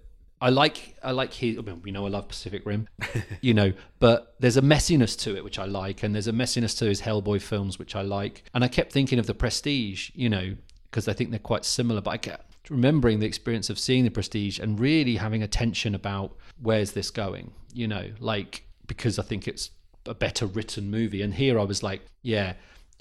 [0.40, 1.56] I like I like his.
[1.58, 2.86] I mean, you know, I love Pacific Rim,
[3.40, 6.76] you know, but there's a messiness to it which I like, and there's a messiness
[6.80, 8.42] to his Hellboy films which I like.
[8.52, 10.56] And I kept thinking of the Prestige, you know,
[10.94, 12.00] because I think they're quite similar.
[12.00, 15.92] But I kept remembering the experience of seeing the Prestige and really having a tension
[15.92, 19.70] about where's this going, you know, like because I think it's
[20.06, 21.20] a better written movie.
[21.22, 22.52] And here I was like, yeah,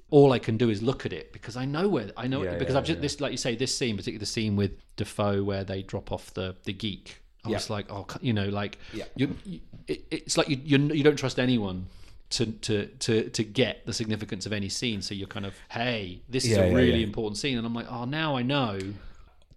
[0.10, 2.54] all I can do is look at it because I know where I know Yeah,
[2.54, 4.72] it because yeah, I've just this like you say this scene, particularly the scene with
[4.96, 7.20] Dafoe where they drop off the the geek.
[7.46, 7.58] I Yeah.
[7.58, 9.04] was like, oh, you know, like Yeah.
[9.16, 11.86] you, you it, it's like you, you you don't trust anyone.
[12.34, 16.22] To, to, to, to get the significance of any scene, so you're kind of, hey,
[16.28, 17.06] this is Yeah, a yeah, really yeah.
[17.06, 18.80] important scene, and I'm like, oh, now I know,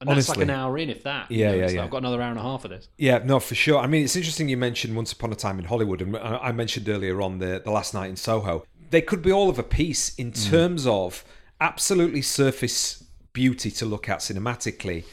[0.01, 1.31] and that's like an hour in, if that.
[1.31, 1.85] you Yeah, know, yeah, like, yeah.
[1.85, 2.89] I've got another hour and a half of this.
[2.99, 3.79] Yeah, no, for sure.
[3.79, 6.87] I mean, it's interesting you mentioned Once Upon a Time in Hollywood, and I mentioned
[6.89, 8.67] earlier on the, the last night in Soho.
[8.91, 10.51] They could be all of a piece in mm.
[10.51, 11.25] terms of
[11.61, 15.05] absolutely surface beauty to look at cinematically,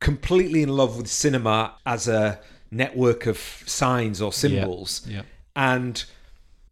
[0.00, 2.40] completely in love with cinema as a
[2.72, 5.22] network of signs or symbols, yeah.
[5.54, 6.04] and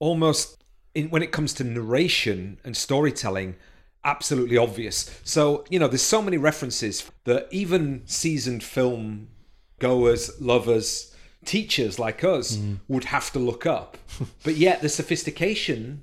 [0.00, 3.54] almost in, when it comes to narration and storytelling
[4.04, 5.20] absolutely obvious.
[5.22, 9.28] So you know there's so many references that even seasoned film
[9.78, 12.74] goers lovers teachers like us hmm.
[12.88, 13.96] would have to look up.
[14.42, 16.02] But yet the sophistication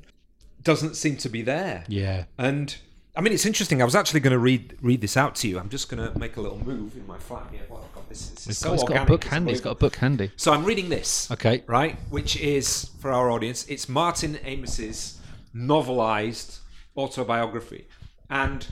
[0.64, 1.84] doesn't seem to be there.
[1.88, 2.26] Yeah.
[2.38, 2.76] and
[3.18, 3.82] I mean, it's interesting.
[3.82, 5.58] I was actually going to read read this out to you.
[5.58, 7.64] I'm just going to make a little move in my flat here.
[7.68, 9.52] Well, God, this, this is It's so got, it's got a book handy.
[9.54, 10.32] It's got a book handy.
[10.36, 11.32] So I'm reading this.
[11.32, 11.64] Okay.
[11.66, 15.20] Right, which is for our audience, it's Martin Amis's
[15.56, 16.60] novelized
[16.96, 17.88] autobiography.
[18.30, 18.68] And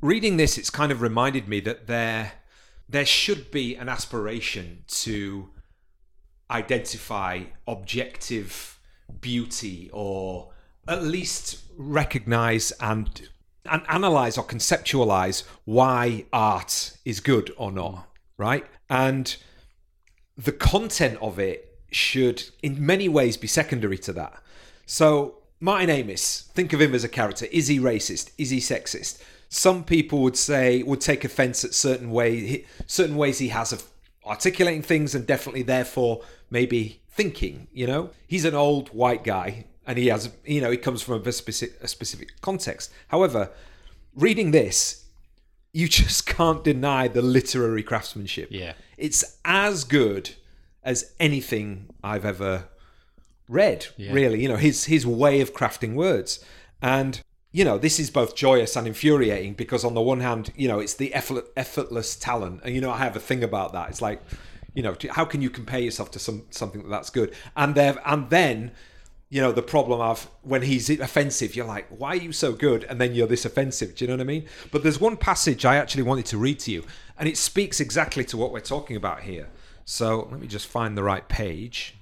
[0.00, 2.32] reading this, it's kind of reminded me that there
[2.88, 5.50] there should be an aspiration to
[6.50, 8.80] identify objective
[9.20, 10.50] beauty or
[10.88, 13.28] at least recognize and
[13.70, 18.08] and analyze or conceptualize why art is good or not
[18.42, 18.66] right?
[18.90, 19.36] And
[20.36, 24.42] the content of it should in many ways be secondary to that.
[24.86, 27.46] So martin amis think of him as a character.
[27.52, 28.32] Is he racist?
[28.38, 29.22] Is he sexist?
[29.48, 33.84] Some people would say would take offense at certain way certain ways he has of
[34.26, 38.10] articulating things and definitely therefore maybe thinking you know?
[38.26, 41.76] He's an old white guy and he has you know he comes from a specific,
[41.82, 43.50] a specific context however
[44.14, 45.04] reading this
[45.72, 48.74] you just can't deny the literary craftsmanship Yeah.
[48.96, 50.30] it's as good
[50.84, 52.64] as anything I've ever
[53.48, 53.86] read.
[54.12, 56.44] Really, you know, his his way of crafting words,
[56.80, 57.20] and
[57.52, 60.80] you know, this is both joyous and infuriating because on the one hand, you know,
[60.80, 63.90] it's the effort, effortless talent, and you know, I have a thing about that.
[63.90, 64.20] It's like,
[64.74, 67.32] you know, how can you compare yourself to some something that's good?
[67.56, 68.72] And there, and then.
[69.32, 72.84] You know the problem of when he's offensive, you're like, "Why are you so good?"
[72.84, 73.94] And then you're this offensive.
[73.94, 74.44] Do you know what I mean?
[74.70, 76.84] But there's one passage I actually wanted to read to you,
[77.18, 79.48] and it speaks exactly to what we're talking about here.
[79.86, 81.94] So let me just find the right page.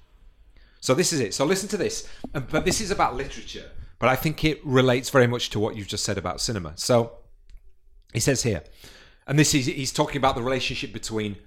[0.81, 1.33] So this is it.
[1.33, 2.05] So listen to this.
[2.33, 5.87] But this is about literature, but I think it relates very much to what you've
[5.87, 6.73] just said about cinema.
[6.75, 7.13] So
[8.11, 8.61] he says here,
[9.25, 11.37] and this is he's talking about the relationship between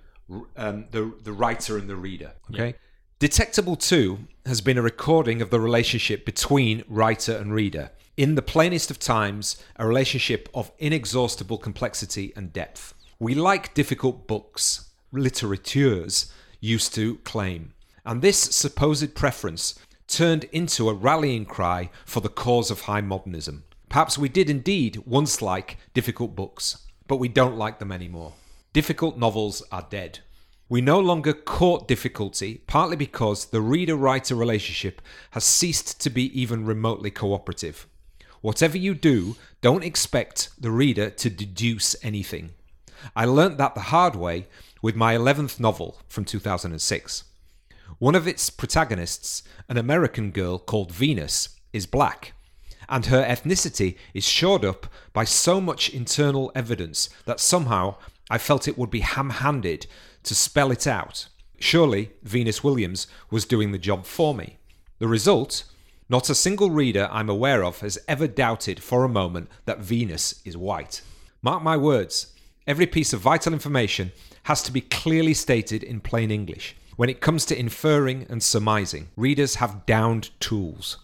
[0.56, 2.32] um, the the writer and the reader.
[2.50, 2.74] Okay.
[3.20, 7.92] Detectable 2 has been a recording of the relationship between writer and reader.
[8.16, 12.92] In the plainest of times, a relationship of inexhaustible complexity and depth.
[13.20, 17.74] We like difficult books, litterateurs used to claim.
[18.04, 23.62] And this supposed preference turned into a rallying cry for the cause of high modernism.
[23.88, 28.32] Perhaps we did indeed once like difficult books, but we don't like them anymore.
[28.72, 30.18] Difficult novels are dead.
[30.68, 36.40] We no longer court difficulty, partly because the reader writer relationship has ceased to be
[36.40, 37.86] even remotely cooperative.
[38.40, 42.50] Whatever you do, don't expect the reader to deduce anything.
[43.14, 44.46] I learnt that the hard way
[44.80, 47.24] with my 11th novel from 2006.
[47.98, 52.32] One of its protagonists, an American girl called Venus, is black,
[52.88, 57.96] and her ethnicity is shored up by so much internal evidence that somehow
[58.30, 59.86] I felt it would be ham handed
[60.24, 61.28] to spell it out.
[61.58, 64.58] Surely Venus Williams was doing the job for me.
[64.98, 65.64] The result?
[66.08, 70.42] Not a single reader I'm aware of has ever doubted for a moment that Venus
[70.44, 71.00] is white.
[71.40, 72.32] Mark my words,
[72.66, 74.12] every piece of vital information
[74.44, 76.76] has to be clearly stated in plain English.
[76.96, 80.98] When it comes to inferring and surmising, readers have downed tools.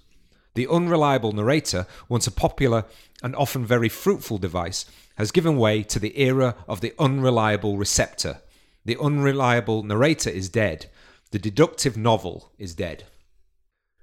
[0.54, 2.84] The unreliable narrator, once a popular
[3.22, 4.84] and often very fruitful device,
[5.16, 8.40] has given way to the era of the unreliable receptor.
[8.84, 10.86] The unreliable narrator is dead.
[11.30, 13.04] The deductive novel is dead.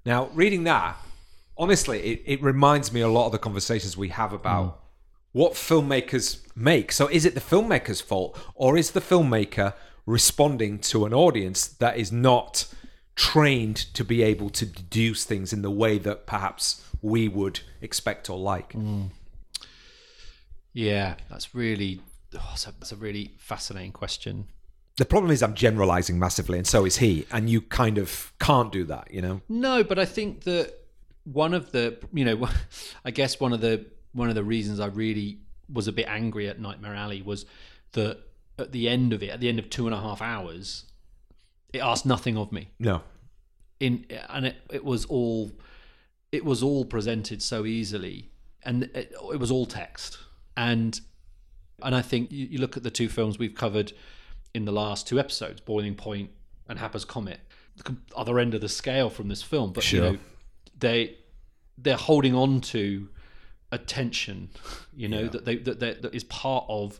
[0.05, 0.97] Now, reading that,
[1.57, 4.73] honestly, it, it reminds me a lot of the conversations we have about mm.
[5.33, 6.91] what filmmakers make.
[6.91, 9.73] So, is it the filmmaker's fault, or is the filmmaker
[10.05, 12.65] responding to an audience that is not
[13.15, 18.29] trained to be able to deduce things in the way that perhaps we would expect
[18.29, 18.73] or like?
[18.73, 19.09] Mm.
[20.71, 22.01] Yeah, that's really
[22.35, 24.47] oh, that's, a, that's a really fascinating question.
[24.97, 28.71] The problem is, I'm generalizing massively, and so is he, and you kind of can't
[28.71, 29.41] do that, you know?
[29.47, 30.73] No, but I think that
[31.23, 32.49] one of the you know,
[33.05, 35.39] I guess one of the one of the reasons I really
[35.71, 37.45] was a bit angry at Nightmare Alley was
[37.91, 38.19] that
[38.57, 40.85] at the end of it, at the end of two and a half hours,
[41.73, 42.69] it asked nothing of me.
[42.79, 43.01] No.
[43.79, 45.51] In and it, it was all
[46.31, 48.31] it was all presented so easily,
[48.63, 50.17] and it, it was all text.
[50.55, 50.99] And
[51.83, 53.93] and I think you, you look at the two films we've covered
[54.53, 56.29] in the last two episodes, Boiling Point
[56.67, 57.39] and Happer's Comet,
[57.83, 60.05] the other end of the scale from this film, but Sure.
[60.05, 60.17] you know,
[60.79, 61.17] they
[61.77, 63.07] they're holding on to
[63.71, 64.49] a tension,
[64.95, 65.29] you know, Yeah.
[65.29, 66.99] that they that, that that is part of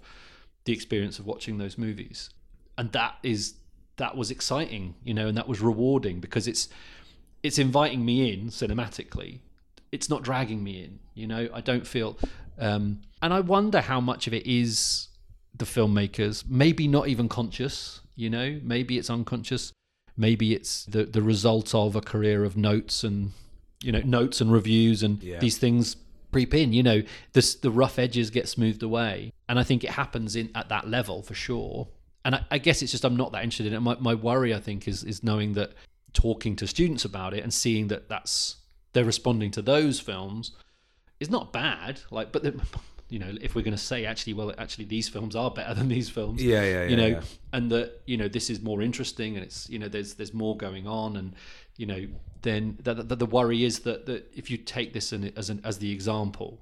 [0.65, 2.29] the experience of watching those movies,
[2.77, 3.55] and that is
[3.95, 6.69] that was exciting, you know, and that was rewarding because it's
[7.43, 9.39] it's inviting me in cinematically.
[9.91, 11.47] It's not dragging me in, you know.
[11.53, 12.17] I don't feel,
[12.60, 15.07] um, and I wonder how much of it is
[15.58, 18.60] the filmmakers, maybe not even conscious, you know.
[18.63, 19.72] Maybe it's unconscious.
[20.15, 23.32] Maybe it's the the result of a career of notes and
[23.84, 25.39] you know notes and reviews and Yeah.
[25.39, 25.96] these things
[26.32, 26.74] creep in.
[26.74, 27.02] You know,
[27.34, 30.88] this the rough edges get smoothed away, and I think it happens in at that
[30.89, 31.88] level for sure.
[32.26, 33.80] And I, I guess it's just I'm not that interested in it.
[33.80, 35.72] My, my worry, I think, is is knowing that
[36.13, 38.58] talking to students about it and seeing that that's
[38.93, 40.52] they're responding to those films
[41.20, 42.02] is not bad.
[42.12, 42.60] Like, but the-
[43.10, 45.88] you know, if we're going to say actually, well, actually, these films are better than
[45.88, 46.43] these films.
[46.43, 47.22] Yeah, yeah, yeah, You know, yeah.
[47.54, 50.58] and that you know this is more interesting and it's you know there's there's more
[50.58, 51.34] going on and
[51.78, 52.08] you know
[52.41, 55.60] then the, the, the worry is that, that if you take this in, as an
[55.63, 56.60] as the example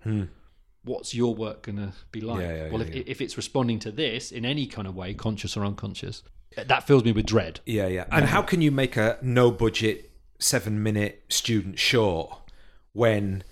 [0.84, 2.42] what's your work going to be like Hmm.
[2.50, 5.58] Yeah, yeah, well if, if it's responding to this in any kind of way conscious
[5.58, 6.24] or unconscious
[6.56, 8.06] that fills me with dread Yeah, yeah.
[8.12, 12.52] And how can you make a no budget seven minute student short
[12.94, 13.44] when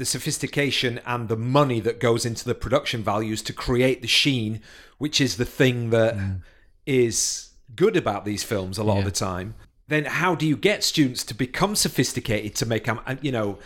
[0.00, 4.60] the sophistication and the money that goes into the production values to create the sheen,
[4.98, 6.14] which is the thing that
[6.86, 9.54] is good about these films a lot of the time,
[9.88, 13.58] then how do you get students to become sophisticated to make, um, you know,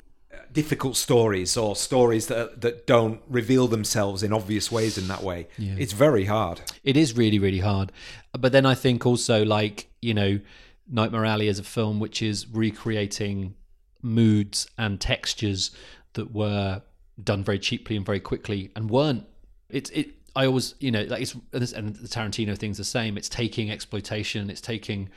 [0.53, 5.47] difficult stories or stories that that don't reveal themselves in obvious ways in that way?
[5.79, 6.61] It's very hard.
[6.83, 7.93] it is really really hard.
[8.39, 10.41] But then i think also like you know
[10.89, 13.55] nightmare alley is a film which is recreating
[14.03, 15.71] moods and textures
[16.15, 16.83] that were
[17.23, 19.25] done very cheaply and very quickly and weren't.
[19.71, 21.33] It's it i always you know like it's
[21.73, 23.17] and the tarantino thing's the same.
[23.17, 25.11] It's taking exploitation it's taking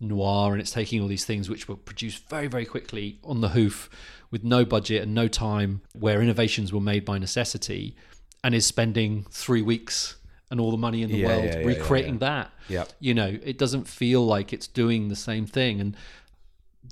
[0.00, 3.50] noir and it's taking all these things which were produced very very quickly on the
[3.50, 3.88] hoof
[4.30, 7.96] with no budget and no time where innovations were made by necessity
[8.44, 10.16] and is spending three weeks
[10.50, 12.52] and all the money in the Yeah, world yeah, yeah, recreating yeah, that.
[12.68, 12.92] Yep.
[13.00, 15.96] you know it doesn't feel like it's doing the same thing and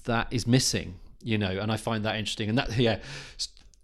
[0.04, 2.48] that is missing, you know, and I find that interesting.
[2.48, 2.98] And that, yeah,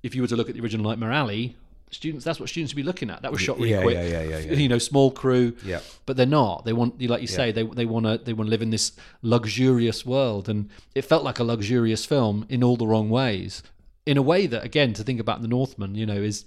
[0.03, 1.57] if you were to look at the original Nightmare Alley,
[1.91, 3.23] students, that's what students would be looking at.
[3.23, 3.95] That was shot really Yeah, quick.
[3.95, 4.53] yeah, yeah, yeah, yeah.
[4.53, 5.55] You know, small crew.
[5.65, 5.81] Yeah.
[6.07, 6.65] But they're not.
[6.65, 8.93] They want, like you say, they they want to they want to live in this
[9.23, 13.63] luxurious world, and it felt like a luxurious film in all the wrong ways.
[14.07, 16.45] In a way that, again, to think about the Northman, you know, is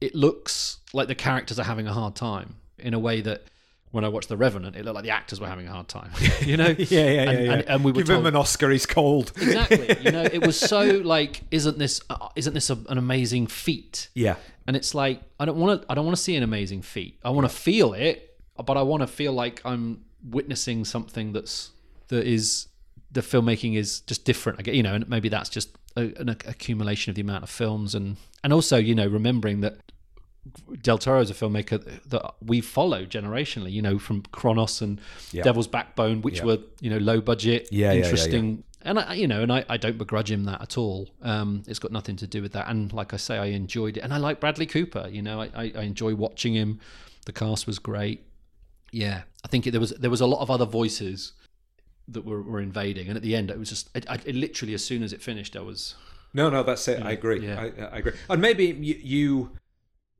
[0.00, 3.42] it looks like the characters are having a hard time in a way that
[3.90, 6.10] when I watched The Revenant, it looked like the actors were having a hard time.
[6.42, 6.68] You know?
[6.68, 7.30] Yeah, yeah, yeah.
[7.30, 7.52] And, yeah.
[7.52, 8.70] and, and we were Give told, him an Oscar.
[8.70, 9.32] He's cold.
[9.36, 9.96] exactly.
[10.00, 14.08] You know, it was so like, isn't this uh, isn't this a, an amazing feat?
[14.14, 14.36] Yeah.
[14.66, 17.18] And it's like I don't want to I don't want to see an amazing feat.
[17.24, 21.70] I want to feel it, but I want to feel like I'm witnessing something that's
[22.08, 22.68] that is
[23.10, 24.58] the filmmaking is just different.
[24.58, 27.50] I get you know, and maybe that's just a, an accumulation of the amount of
[27.50, 29.92] films and and also you know remembering that
[30.82, 33.72] Del Toro is a filmmaker that we follow generationally.
[33.72, 35.00] You know, from Cronos and
[35.32, 35.42] Yeah.
[35.42, 36.44] Devil's Backbone, which Yeah.
[36.44, 38.64] were you know low budget, Yeah, interesting.
[38.82, 41.10] And I, you know, and I, I don't begrudge him that at all.
[41.22, 42.68] Um, it's got nothing to do with that.
[42.68, 45.08] And like I say, I enjoyed it, and I like Bradley Cooper.
[45.10, 46.78] You know, I, I, I enjoy watching him.
[47.26, 48.24] The cast was great.
[48.92, 51.32] Yeah, I think it, there was there was a lot of other voices
[52.06, 54.84] that were, were invading, and at the end, it was just I, it literally as
[54.84, 55.94] soon as it finished, I was
[56.32, 57.02] No, no, that's it.
[57.02, 57.44] I agree.
[57.46, 57.60] Yeah.
[57.60, 57.64] I,
[57.96, 58.12] I agree.
[58.30, 59.50] And maybe you, you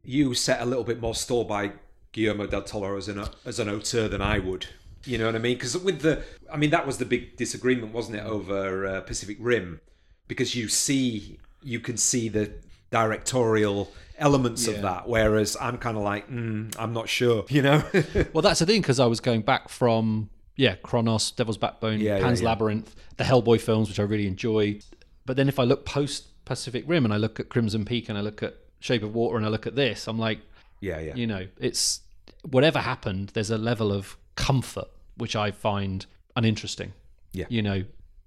[0.08, 1.72] you set a little bit more store by
[2.12, 4.66] Guillermo del Toro as an as an auteur than I would.
[5.04, 5.54] You know what I mean?
[5.56, 9.36] Because with the, I mean, that was the big disagreement, wasn't it, over uh, Pacific
[9.38, 9.80] Rim?
[10.26, 12.52] Because you see, you can see the
[12.90, 14.74] directorial elements Yeah.
[14.74, 17.44] of that, whereas I'm kind of like, mm, I'm not sure.
[17.50, 17.82] You know?
[18.32, 22.18] Well, that's the thing because I was going back from yeah, Cronos, Devil's Backbone, Yeah,
[22.18, 22.48] Pan's yeah.
[22.48, 24.80] Labyrinth, the Hellboy films, which I really enjoy.
[25.26, 28.18] But then if I look post Pacific Rim and I look at Crimson Peak and
[28.18, 30.40] I look at Shape of Water and I look at this, I'm like,
[30.80, 32.00] yeah, yeah, you know, it's
[32.42, 33.30] whatever happened.
[33.34, 36.92] There's a level of comfort which I find uninteresting.
[37.32, 37.44] Yeah.
[37.50, 37.84] you know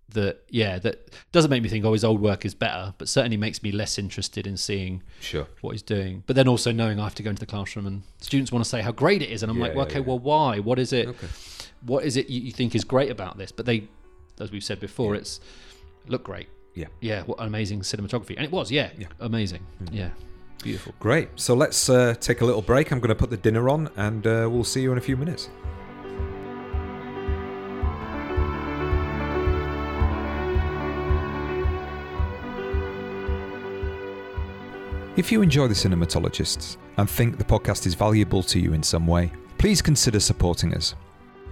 [0.09, 3.37] that yeah that doesn't make me think oh his old work is better, but certainly
[3.37, 5.47] makes me less interested in seeing sure.
[5.61, 6.23] what he's doing.
[6.27, 8.69] But then also knowing I have to go into the classroom and students want to
[8.69, 10.05] say how great it is, and I'm Yeah, like, well, okay, yeah.
[10.05, 10.59] well, why?
[10.59, 11.07] What is it?
[11.07, 11.27] Okay.
[11.85, 13.51] What is it you, think is great about this?
[13.51, 13.87] But they,
[14.39, 15.39] as we've said before, it's
[16.07, 16.47] look great.
[16.75, 16.87] Yeah.
[16.99, 18.69] Yeah, what amazing cinematography, and it was.
[18.69, 19.07] Yeah, Yeah.
[19.21, 19.61] amazing.
[19.79, 19.95] Hmm.
[19.95, 20.09] Yeah,
[20.61, 20.93] beautiful.
[20.99, 21.29] Great.
[21.35, 22.91] So let's uh, take a little break.
[22.91, 25.17] I'm going to put the dinner on, and uh, we'll see you in a few
[25.17, 25.49] minutes.
[35.17, 39.05] If you enjoy The Cinematologists and think the podcast is valuable to you in some
[39.05, 40.95] way, please consider supporting us.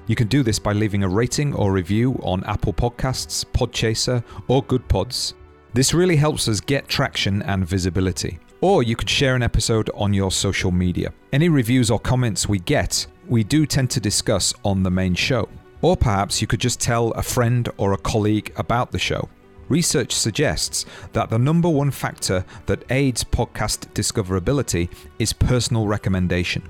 [0.08, 4.63] You can do this by leaving a rating or review on Apple Podcasts, Podchaser, or
[4.63, 5.36] Good Pods.
[5.74, 8.39] This really helps us get traction and visibility.
[8.62, 11.13] Or you could share an episode on your social media.
[11.32, 15.48] Any reviews or comments we get, we do tend to discuss on the main show.
[15.82, 19.30] Or perhaps you could just tell a friend or a colleague about the show.
[19.69, 26.63] Research suggests that the number one factor that aids podcast discoverability is personal recommendation.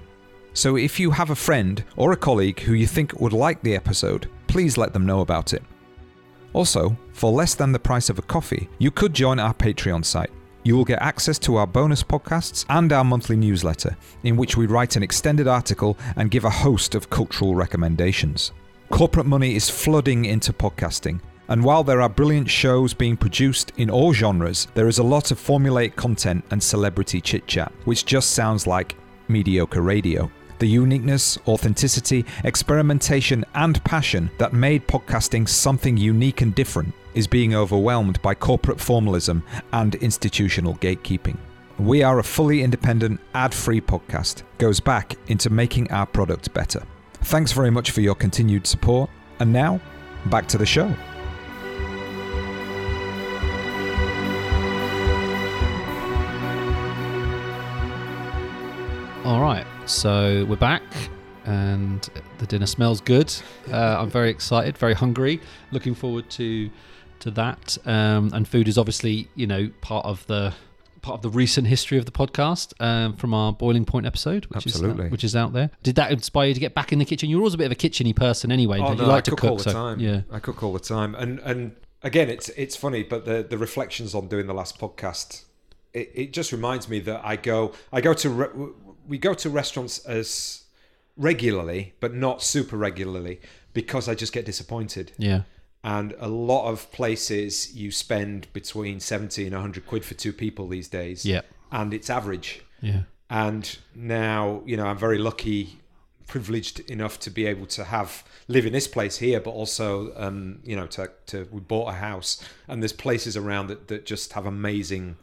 [0.54, 3.76] So if you have a friend or a colleague who you think would like the
[3.76, 5.64] episode, please let them know about it.
[6.54, 10.32] Also, for less than the price of a coffee, you could join our Patreon site.
[10.70, 14.68] You will get access to our bonus podcasts and our monthly newsletter, in which we
[14.68, 18.52] write an extended article and give a host of cultural recommendations.
[18.92, 23.90] Corporate money is flooding into podcasting, and while there are brilliant shows being produced in
[23.90, 28.30] all genres, there is a lot of formulaic content and celebrity chit chat, which just
[28.36, 28.96] sounds like
[29.28, 30.30] mediocre radio.
[30.60, 37.56] The uniqueness, authenticity, experimentation, and passion that made podcasting something unique and different is being
[37.56, 39.44] overwhelmed by corporate formalism
[39.74, 41.38] and institutional gatekeeping.
[41.78, 46.84] We are a fully independent, ad free podcast, goes back into making our product better.
[47.24, 49.80] Thanks very much for your continued support, and now,
[50.26, 50.94] back to the show.
[59.26, 60.82] All right, so we're back,
[61.46, 63.34] and the dinner smells good.
[63.72, 65.40] Uh, I'm very excited, very hungry.
[65.72, 66.70] Looking forward to
[67.22, 67.78] to that.
[67.86, 70.54] Um, and food is obviously, you know, part of the
[71.02, 74.68] part of the recent history of the podcast um, from our boiling point episode, which
[74.68, 75.06] Absolutely.
[75.06, 75.70] is which is out there.
[75.82, 77.30] Did that inspire you to get back in the kitchen?
[77.30, 78.80] You're always a bit of a kitcheny person anyway.
[78.80, 80.00] Oh no, you like I to cook, all the so- time.
[80.00, 83.58] Yeah, I cook all the time, and and again, it's it's funny, but the the
[83.58, 85.46] reflections on doing the last podcast,
[85.94, 88.72] it, it just reminds me that I go I go to re-
[89.08, 90.64] we go to restaurants as
[91.18, 93.40] regularly, but not super regularly,
[93.74, 95.12] because I just get disappointed.
[95.18, 95.42] yeah,
[95.84, 100.68] And a lot of places you spend between seventy and hundred quid for two people
[100.68, 101.26] these days.
[101.26, 101.42] Yeah.
[101.72, 102.62] and it's average.
[102.82, 105.80] yeah, And now, you know, I'm very lucky
[106.28, 110.60] privileged enough to be able to have live in this place here, but also um,
[110.64, 114.34] you know to to we bought a house and there's places around that that just
[114.34, 115.16] have amazing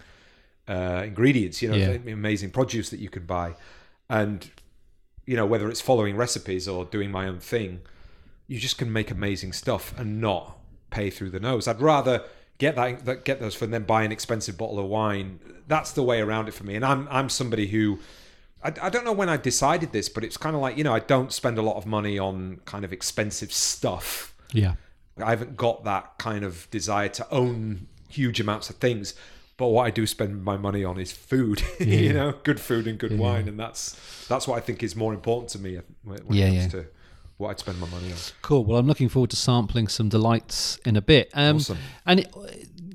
[0.69, 2.13] uh, ingredients, you know, Yeah.
[2.13, 3.55] amazing produce that you can buy,
[4.09, 4.51] and
[5.27, 7.81] you know whether it's following recipes or doing my own thing,
[8.47, 10.59] you just can make amazing stuff and not
[10.91, 11.67] pay through the nose.
[11.67, 12.25] I'd rather
[12.59, 15.41] get that, get those for then buy an expensive bottle of wine.
[15.67, 16.75] That's the way around it for me.
[16.77, 17.99] And I'm I'm somebody who
[18.63, 20.95] I, I don't know when I decided this, but it's kind of like you know
[20.95, 24.35] I don't spend a lot of money on kind of expensive stuff.
[24.53, 24.75] Yeah.
[25.23, 29.15] I haven't got that kind of desire to own huge amounts of things.
[29.57, 32.99] But what I do spend my money on is food, you know, good food and
[32.99, 33.97] good wine, and that's
[34.29, 36.69] that's what I think is more important to me when, when Yeah, comes yeah.
[36.83, 36.87] to
[37.39, 38.19] what I'd spend my money on.
[38.43, 38.65] Cool.
[38.65, 41.31] Well, I'm looking forward to sampling some delights in a bit.
[41.35, 41.79] Um, Awesome.
[42.07, 42.35] And it,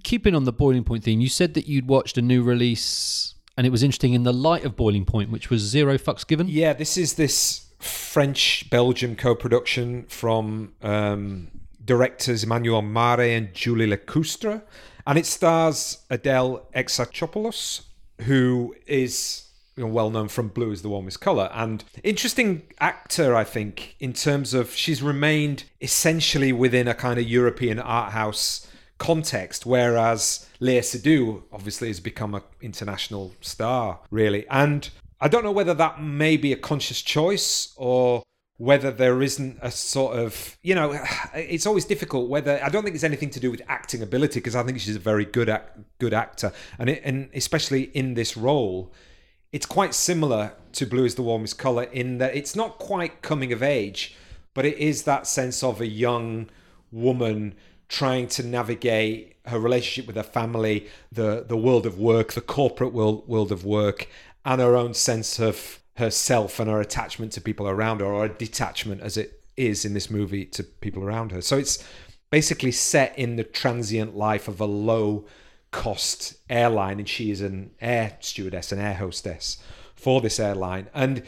[0.04, 3.68] keeping on the Boiling Point theme, you said that you'd watched a new release, and
[3.68, 6.48] it was interesting in the light of Boiling Point, which was Zero Fucks Given.
[6.48, 11.50] Yeah, this is this French Belgian co-production from um,
[11.84, 14.64] directors Emmanuel Marre and Julie Lecoustre,
[15.06, 17.84] and it stars Adele Exarchopoulos,
[18.22, 19.44] who is
[19.76, 23.96] you know, well known from Blue is the Warmest Color, and interesting actor, I think,
[24.00, 28.68] in terms of she's remained essentially within a kind of European art house
[28.98, 34.48] context, whereas Léa Seydoux obviously has become an international star, really.
[34.50, 38.22] And I don't know whether that may be a conscious choice or
[38.58, 40.96] whether there isn't a sort of, you know,
[41.34, 42.30] it's always difficult.
[42.30, 44.96] Whether I don't think it's anything to do with acting ability because I think she's
[44.96, 48.94] a very good act, good actor, and it, and especially in this role,
[49.52, 53.52] it's quite similar to Blue is the Warmest Color in that it's not quite coming
[53.52, 54.16] of age,
[54.54, 56.49] but it is that sense of a young
[56.91, 57.56] woman
[57.89, 62.93] trying to navigate her relationship with her family, the the world of work, the corporate
[62.93, 64.08] world world of work,
[64.45, 68.30] and her own sense of herself and her attachment to people around her, or a
[68.30, 71.41] detachment as it is in this movie to people around her.
[71.41, 71.84] So it's
[72.30, 75.26] basically set in the transient life of a low
[75.72, 79.58] cost airline, and she is an air stewardess, an air hostess
[79.96, 80.90] for this airline.
[80.94, 81.24] And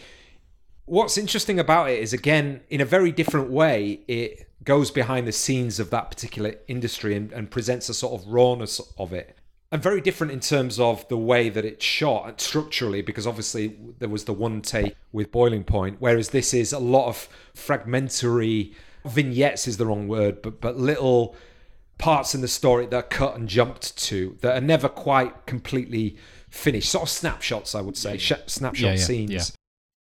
[0.85, 5.31] what's interesting about it is, again, in a very different way, it goes behind the
[5.31, 9.37] scenes of that particular industry and, and presents a sort of rawness of it.
[9.71, 14.09] And very different in terms of the way that it's shot structurally, because obviously there
[14.09, 18.73] was the one take with Boiling Point, whereas this is a lot of fragmentary
[19.05, 21.35] vignettes is the wrong word, but but little
[21.97, 26.17] parts in the story that are cut and jumped to that are never quite completely
[26.49, 26.89] finished.
[26.89, 29.31] Sort of snapshots, I would say, sh- snapshot Yeah, yeah, scenes.
[29.31, 29.43] yeah.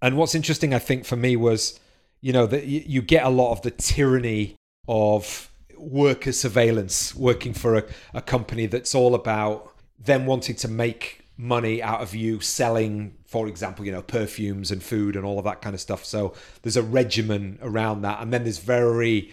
[0.03, 1.81] And what's interesting, I think, for me was,
[2.21, 4.57] you know, that you, you get a lot of the tyranny
[4.87, 7.85] of worker surveillance working for a,
[8.15, 13.47] a company that's all about them wanting to make money out of you selling, for
[13.47, 16.05] example, you know, perfumes and food and all of that kind of stuff.
[16.05, 18.21] So there's a regimen around that.
[18.23, 19.33] And then there's very,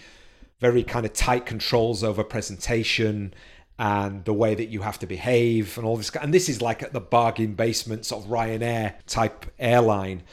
[0.63, 3.33] very kind of tight controls over presentation
[3.77, 6.09] and the way that you have to behave and all this.
[6.15, 10.23] And this is like at the bargain basement sort of Ryanair type airline.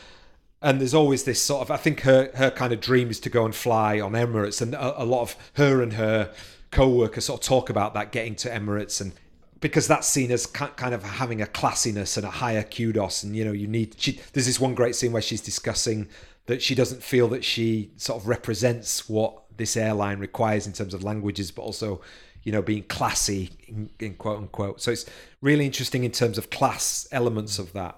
[0.63, 3.29] And there's always this sort of, I think her, her kind of dream is to
[3.29, 4.63] go and fly on Emirates.
[4.63, 6.33] And a, a lot of her and her
[6.71, 9.11] co-workers sort of talk about that getting to Emirates and
[9.59, 13.45] because that's seen as kind of having a classiness and a higher kudos and you
[13.45, 16.09] know you need she, there's this one great scene where she's discussing
[16.47, 20.95] that she doesn't feel that she sort of represents what this airline requires in terms
[20.95, 22.01] of languages but also
[22.43, 25.07] you know being classy in, in quote unquote so it's
[25.41, 27.97] really interesting in terms of class elements of that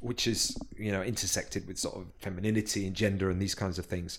[0.00, 3.84] which is you know intersected with sort of femininity and gender and these kinds of
[3.84, 4.18] things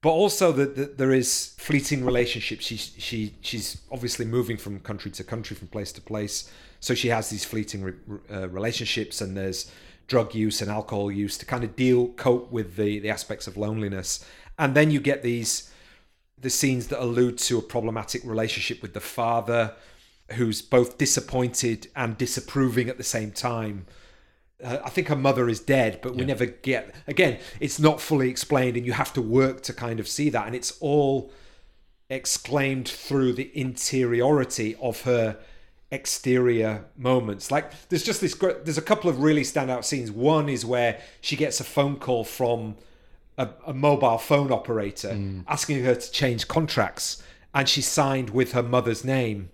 [0.00, 2.64] but also that that there is fleeting relationships.
[2.64, 6.50] She she she's obviously moving from country to country, from place to place.
[6.80, 7.92] So she has these fleeting re,
[8.30, 9.70] uh, relationships, and there's
[10.06, 13.56] drug use and alcohol use to kind of deal cope with the the aspects of
[13.56, 14.24] loneliness.
[14.58, 15.70] And then you get these
[16.40, 19.74] the scenes that allude to a problematic relationship with the father,
[20.32, 23.86] who's both disappointed and disapproving at the same time
[24.62, 26.94] uh, I think her mother is dead, but we never get.
[27.06, 30.46] Again, it's not fully explained, and you have to work to kind of see that.
[30.46, 31.32] And it's all
[32.10, 35.38] exclaimed through the interiority of her
[35.90, 37.50] exterior moments.
[37.50, 38.34] Like there's just this.
[38.34, 40.10] There's a couple of really standout scenes.
[40.10, 42.76] One is where she gets a phone call from
[43.38, 45.44] a, a mobile phone operator mm.
[45.48, 47.22] asking her to change contracts,
[47.54, 49.48] and she signed with her mother's name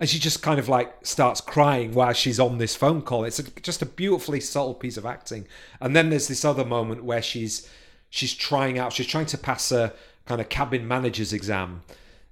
[0.00, 3.24] and she just kind of like starts crying while she's on this phone call.
[3.24, 5.46] It's a, just a beautifully subtle piece of acting.
[5.78, 7.68] And then there's this other moment where she's
[8.08, 9.92] she's trying out, she's trying to pass a
[10.24, 11.82] kind of cabin manager's exam,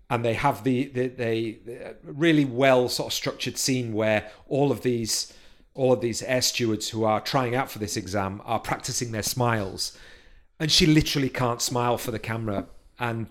[0.09, 4.72] and they have the the, they the really well sort of structured scene where all
[4.72, 5.34] of these
[5.74, 9.22] all of these air stewards who are trying out for this exam are practicing their
[9.22, 9.97] smiles.
[10.61, 12.67] And she literally can't smile for the camera.
[12.99, 13.29] And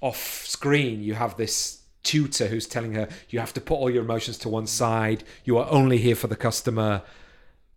[0.00, 4.02] off screen, you have this tutor who's telling her you have to put all your
[4.02, 5.24] emotions to one side.
[5.44, 7.02] You are only here for the customer,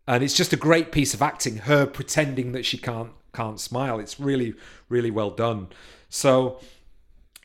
[0.08, 1.58] and it's just a great piece of acting.
[1.58, 4.00] Her pretending that she can't can't smile.
[4.00, 4.54] It's really
[4.90, 5.68] really well done.
[6.10, 6.60] So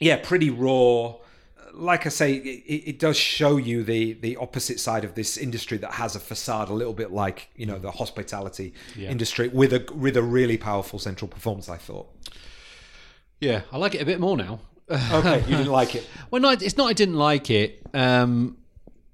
[0.00, 1.16] yeah, pretty raw.
[1.78, 5.78] Like I say, it, it does show you the the opposite side of this industry
[5.78, 9.10] that has a facade, a little bit like you know the hospitality Yeah.
[9.10, 11.68] industry, with a with a really powerful central performance.
[11.68, 12.08] I thought.
[13.40, 14.60] Yeah, I like it a bit more now.
[14.90, 16.06] Okay, you didn't like it.
[16.30, 16.88] Well, no, it's not.
[16.88, 17.82] I didn't like it.
[17.94, 18.56] Um,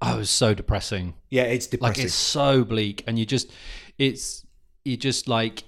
[0.01, 1.13] I was so depressing.
[1.29, 3.51] Yeah, it's Like it's so bleak, and you just,
[3.97, 4.45] it's
[4.83, 5.63] you just like.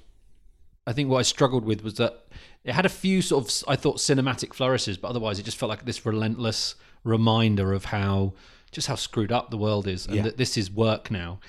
[0.88, 2.26] I think what I struggled with was that
[2.64, 5.70] it had a few sort of I thought cinematic flourishes, but otherwise it just felt
[5.70, 8.34] like this relentless reminder of how
[8.72, 10.22] just how screwed up the world is, and Yeah.
[10.24, 11.40] that this is work now,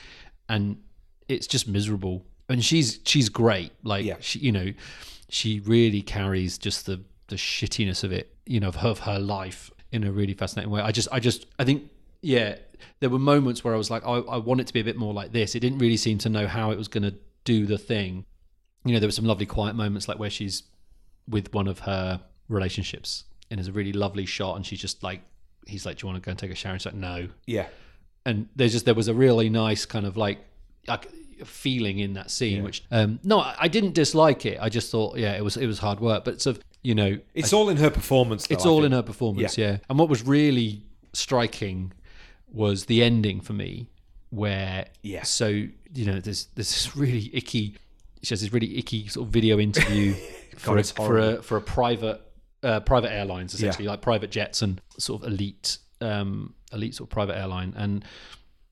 [0.48, 0.78] and
[1.28, 2.24] it's just miserable.
[2.48, 4.16] And she's she's great, like Yeah.
[4.20, 4.72] she, you know,
[5.28, 9.18] she really carries just the the shittiness of it, you know, of her, of her
[9.18, 10.80] life in a really fascinating way.
[10.80, 11.90] I just I just I think
[12.22, 12.56] yeah,
[13.00, 14.96] there were moments where I was like, I, I want it to be a bit
[14.96, 15.54] more like this.
[15.54, 18.24] It didn't really seem to know how it was going to do the thing.
[18.84, 20.62] You know, there were some lovely quiet moments like where she's
[21.28, 25.20] with one of her relationships and there's a really lovely shot and she's just like
[25.68, 27.28] he's like do you want to go and take a shower and she's like no
[27.46, 27.66] yeah,
[28.26, 30.38] and there's just there was a really nice kind of like
[30.86, 31.08] like
[31.44, 35.18] feeling in that scene which um no I, I didn't dislike it i just thought
[35.18, 37.76] yeah it was it was hard work but sort of you know it's all in
[37.78, 38.46] her performance.
[38.46, 38.86] Though, it's I all think.
[38.86, 39.78] in her performance, yeah.
[39.88, 41.92] And what was really striking
[42.52, 43.88] was the ending for me,
[44.30, 45.24] where Yeah.
[45.24, 47.76] So you know, there's there's this really icky.
[48.22, 50.14] She has this really icky sort of video interview
[50.56, 52.20] for a, for a for a private
[52.62, 57.10] uh, private airlines essentially like private jets and sort of elite um elite sort of
[57.12, 57.72] private airline.
[57.76, 58.04] And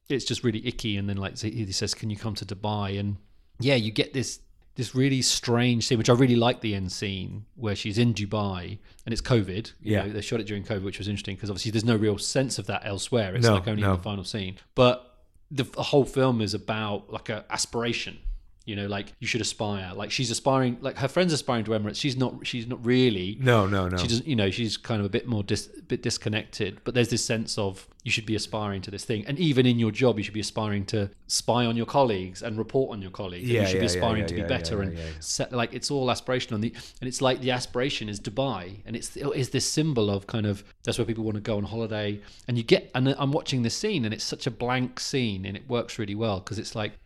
[0.09, 0.97] it's just really icky.
[0.97, 2.99] And then like he says can you come to dubai?
[2.99, 3.17] And
[3.61, 4.41] yeah you get this
[4.75, 8.77] this really strange scene which i really like the end scene where she's in dubai
[9.07, 10.03] and it's covid you Yeah.
[10.05, 12.59] know, they shot it during covid which was interesting because obviously there's no real sense
[12.59, 13.35] of that elsewhere.
[13.35, 13.93] It's No, like only no.
[13.93, 14.57] in the final scene.
[14.75, 15.15] But
[15.51, 18.19] the, the whole film is about like a aspiration
[18.67, 19.93] you know like you should aspire.
[19.95, 21.97] Like she's aspiring like her friends aspiring to emirates.
[21.97, 23.39] She's not she's not really.
[23.41, 23.97] No, no, no.
[23.97, 26.81] she doesn't you know she's kind of a bit more dis, bit disconnected.
[26.85, 29.25] But there's this sense of you should be aspiring to this thing.
[29.27, 32.59] And even in your job you should be aspiring to spy on your colleagues and
[32.59, 33.49] report on your colleagues.
[33.49, 35.91] Yeah, you should be yeah, yeah, aspiring yeah, to be better and set, like it's
[35.91, 36.57] all aspirational.
[36.57, 38.81] And, the, and it's like the aspiration is dubai.
[38.85, 41.63] And it's is this symbol of kind of that's where people want to go on
[41.65, 42.21] holiday.
[42.49, 45.57] And you get and i'm watching this scene and it's such a blank scene and
[45.57, 46.99] it works really well because it's like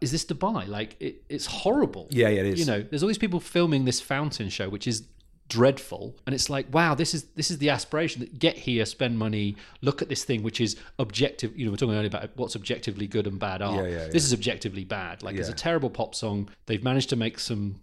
[0.00, 0.66] is this Dubai?
[0.68, 2.06] Like it, it's horrible.
[2.10, 2.60] Yeah, yeah, it is.
[2.60, 5.04] You know, there's all these people filming this fountain show, which is
[5.48, 9.18] dreadful, and it's like, wow, this is this is the aspiration that get here, spend
[9.18, 11.56] money, look at this thing, which is objective.
[11.58, 13.84] You know, we're talking earlier about what's objectively good and bad art.
[13.84, 14.08] Yeah, yeah, yeah.
[14.10, 15.22] This is objectively bad.
[15.22, 16.48] Like it's a terrible pop song.
[16.66, 17.80] They've managed to make some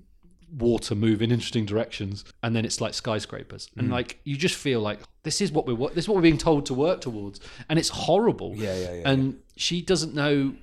[0.57, 3.79] water move in interesting directions and then it's like skyscrapers Mm.
[3.79, 6.37] and like you just feel like this is what we're this is what we're being
[6.37, 10.53] told to work towards and it's horrible Yeah, yeah, yeah, and she doesn't know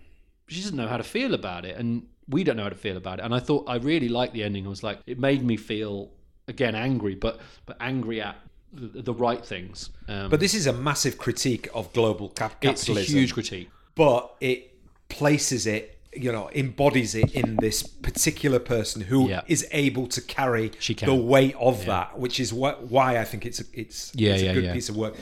[0.48, 2.96] she doesn't know how to feel about it and we don't know how to feel
[2.96, 3.24] about it.
[3.24, 4.66] And i thought i really liked the ending.
[4.66, 6.10] I was like it made me feel
[6.48, 8.36] again angry but but angry at
[8.72, 9.90] the, the right things.
[10.08, 13.70] Um, But this is a massive critique of global cap- it's a huge critique.
[13.94, 14.72] But it
[15.08, 19.68] places it, you know, embodies it in this particular person who is Yeah.
[19.86, 20.70] able to carry
[21.04, 24.42] the weight of that, which is what why I think it's a, it's Yeah, it's
[24.42, 24.72] a good yeah.
[24.72, 25.14] piece of work.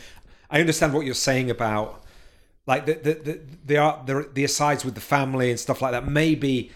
[0.50, 2.01] I understand what you're saying about
[2.66, 6.06] like the the the, the, the the asides with the family and stuff like that.
[6.06, 6.70] Maybe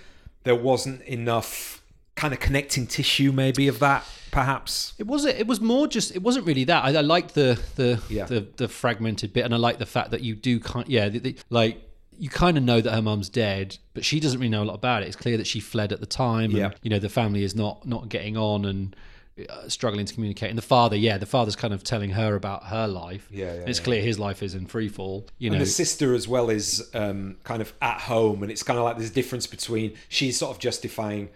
[0.44, 1.82] there wasn't enough
[2.14, 4.94] kind of connecting tissue, maybe of that, perhaps.
[4.98, 6.84] It was it was more just it wasn't really that.
[6.84, 8.24] I, I liked the the, Yeah.
[8.24, 11.18] the the fragmented bit, and I like the fact that you do kind yeah the,
[11.18, 11.82] the, like
[12.18, 14.74] you kind of know that her mum's dead, but she doesn't really know a lot
[14.74, 15.06] about it.
[15.06, 16.70] It's clear that she fled at the time, and Yeah.
[16.82, 18.96] you know the family is not not getting on and.
[19.50, 22.64] Uh, struggling to communicate, and the father, yeah, the father's kind of telling her about
[22.64, 23.28] her life.
[23.30, 23.84] Yeah, yeah, it's yeah.
[23.84, 25.26] clear his life is in free fall.
[25.36, 28.62] You know, And the sister as well is um, kind of at home, and it's
[28.62, 31.28] kind of like there's a difference between she's sort of justifying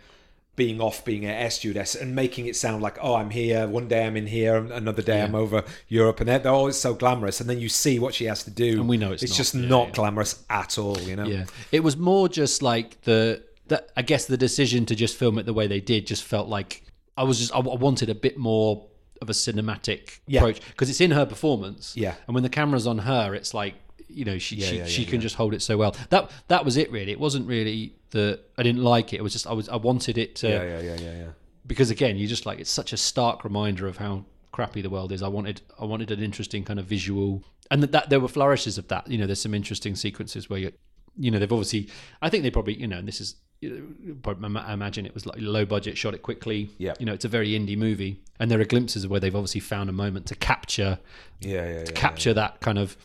[0.57, 3.89] being off being an air stewardess and making it sound like oh I'm here one
[3.89, 7.41] day I'm in here another day I'm over Europe and they're, they're always so glamorous
[7.41, 9.31] and then you see what she has to do And we know it's not.
[9.37, 9.95] just Yeah, not yeah.
[9.95, 14.27] glamorous at all you know Yeah, it was more just like the that I guess
[14.27, 16.83] the decision to just film it the way they did just felt like
[17.21, 18.87] I was just I, I wanted a bit more
[19.23, 20.41] of a cinematic Yeah.
[20.41, 21.85] approach because it's in her performance.
[21.97, 22.15] Yeah.
[22.27, 23.75] and when the camera's on her, it's like
[24.09, 25.95] you know she she, yeah, she yeah, can just hold it so well.
[26.09, 27.13] That that was it really.
[27.13, 29.19] It wasn't really the I didn't like it.
[29.19, 31.29] It was just I was I wanted it to yeah yeah yeah yeah, yeah.
[31.67, 35.13] because again you just like it's such a stark reminder of how crappy the world
[35.13, 38.27] is i wanted i wanted an interesting kind of visual and that, that there were
[38.37, 40.73] flourishes of that you know there's some interesting sequences where you
[41.17, 41.89] you know they've obviously
[42.21, 45.65] i think they probably you know and this is I imagine it was like low
[45.65, 46.71] budget, shot it quickly.
[46.79, 46.95] Yeah.
[46.99, 49.61] you know, it's a very indie movie, and there are glimpses of where they've obviously
[49.61, 50.99] found a moment to capture
[51.41, 51.85] Yeah, yeah, yeah.
[51.95, 52.97] capture that kind of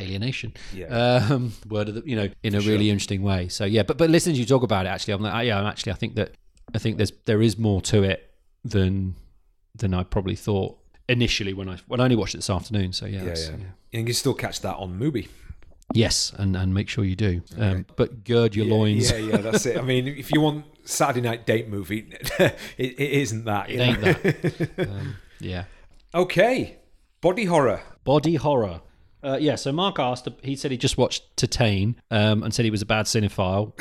[0.00, 0.54] alienation.
[0.74, 0.86] Yeah.
[1.30, 3.48] Um, word of the, you know, in a really interesting way.
[3.48, 5.66] So yeah, but but listening to you talk about it, actually, I'm like, yeah, I'm
[5.66, 6.34] actually, I think that
[6.74, 8.30] I think there's there is more to it
[8.64, 9.14] than
[9.76, 10.76] than I probably thought
[11.08, 12.92] initially when I when I only watched it this afternoon.
[12.92, 13.54] So yeah, yeah, that's- yeah.
[13.92, 15.28] And you can still catch that on Mubi.
[15.92, 17.42] Yes, and and make sure you do.
[17.58, 19.10] Um, but gird your Yeah, loins.
[19.10, 19.76] Yeah, yeah, that's it.
[19.78, 22.06] I mean, if you want Saturday night date movie,
[22.38, 23.70] it, it isn't that.
[23.70, 24.70] you It ain't that.
[24.88, 25.64] um, yeah.
[26.14, 26.78] okay,
[27.20, 27.80] body horror.
[28.04, 28.80] Body horror.
[29.22, 30.26] Uh, yeah, so Mark asked.
[30.42, 33.72] He said he just watched Titane um, and said he was a bad cinephile,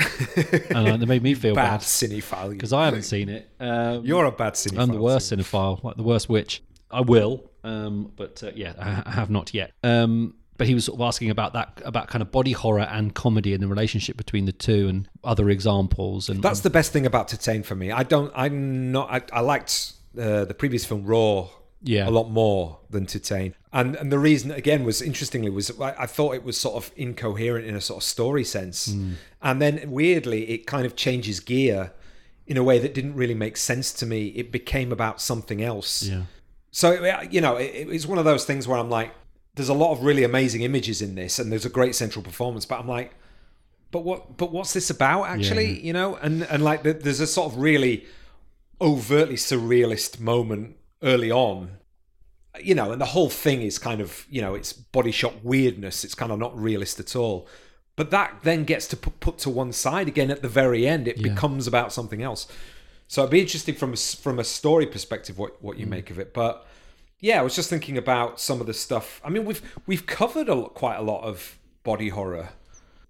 [0.75, 2.49] and uh, that made me feel Bad bad cinephile.
[2.49, 3.49] because I haven't seen it.
[3.59, 4.79] Um, You're a bad cinephile.
[4.81, 6.61] I'm the worst cinephile, like the worst witch.
[6.91, 9.71] I will, um, but uh, yeah, I, I have not yet.
[9.83, 13.15] Um, but he was sort of asking about that, about kind of body horror and
[13.15, 16.29] comedy and the relationship between the two, and other examples.
[16.29, 17.91] And That's the best thing about Titane for me.
[17.91, 18.31] I don't.
[18.35, 19.09] I'm not.
[19.09, 21.47] I, I liked uh, the previous film Raw.
[21.81, 22.09] Yeah.
[22.09, 26.07] a lot more than Titane, and and the reason again was interestingly was I, I
[26.07, 29.13] thought it was sort of incoherent in a sort of story sense, Hmm.
[29.41, 31.93] and then weirdly it kind of changes gear
[32.45, 34.27] in a way that didn't really make sense to me.
[34.35, 36.03] It became about something else.
[36.03, 36.23] yeah,
[36.71, 36.91] So
[37.31, 39.11] you know, it, it's one of those things where I'm like,
[39.59, 42.65] there's a lot of really amazing images in this, and there's a great central performance,
[42.65, 43.13] but I'm like,
[43.91, 44.37] but what?
[44.37, 45.85] But what's this about actually?
[45.85, 48.05] You know, and and like the, there's a sort of really
[48.79, 51.71] overtly surrealist moment early on.
[52.61, 56.05] You know, and the whole thing is kind of you know it's body shot weirdness.
[56.05, 57.45] It's kind of not realist at all.
[57.97, 61.05] But that then gets to put, put to one side again at the very end.
[61.05, 61.33] It Yeah.
[61.33, 62.47] becomes about something else.
[63.09, 65.89] So it'd be interesting from a, from a story perspective what, what you mm.
[65.89, 66.33] make of it.
[66.33, 66.65] But
[67.19, 69.21] yeah, I was just thinking about some of the stuff.
[69.23, 72.49] I mean, we've we've covered a lot, quite a lot of body horror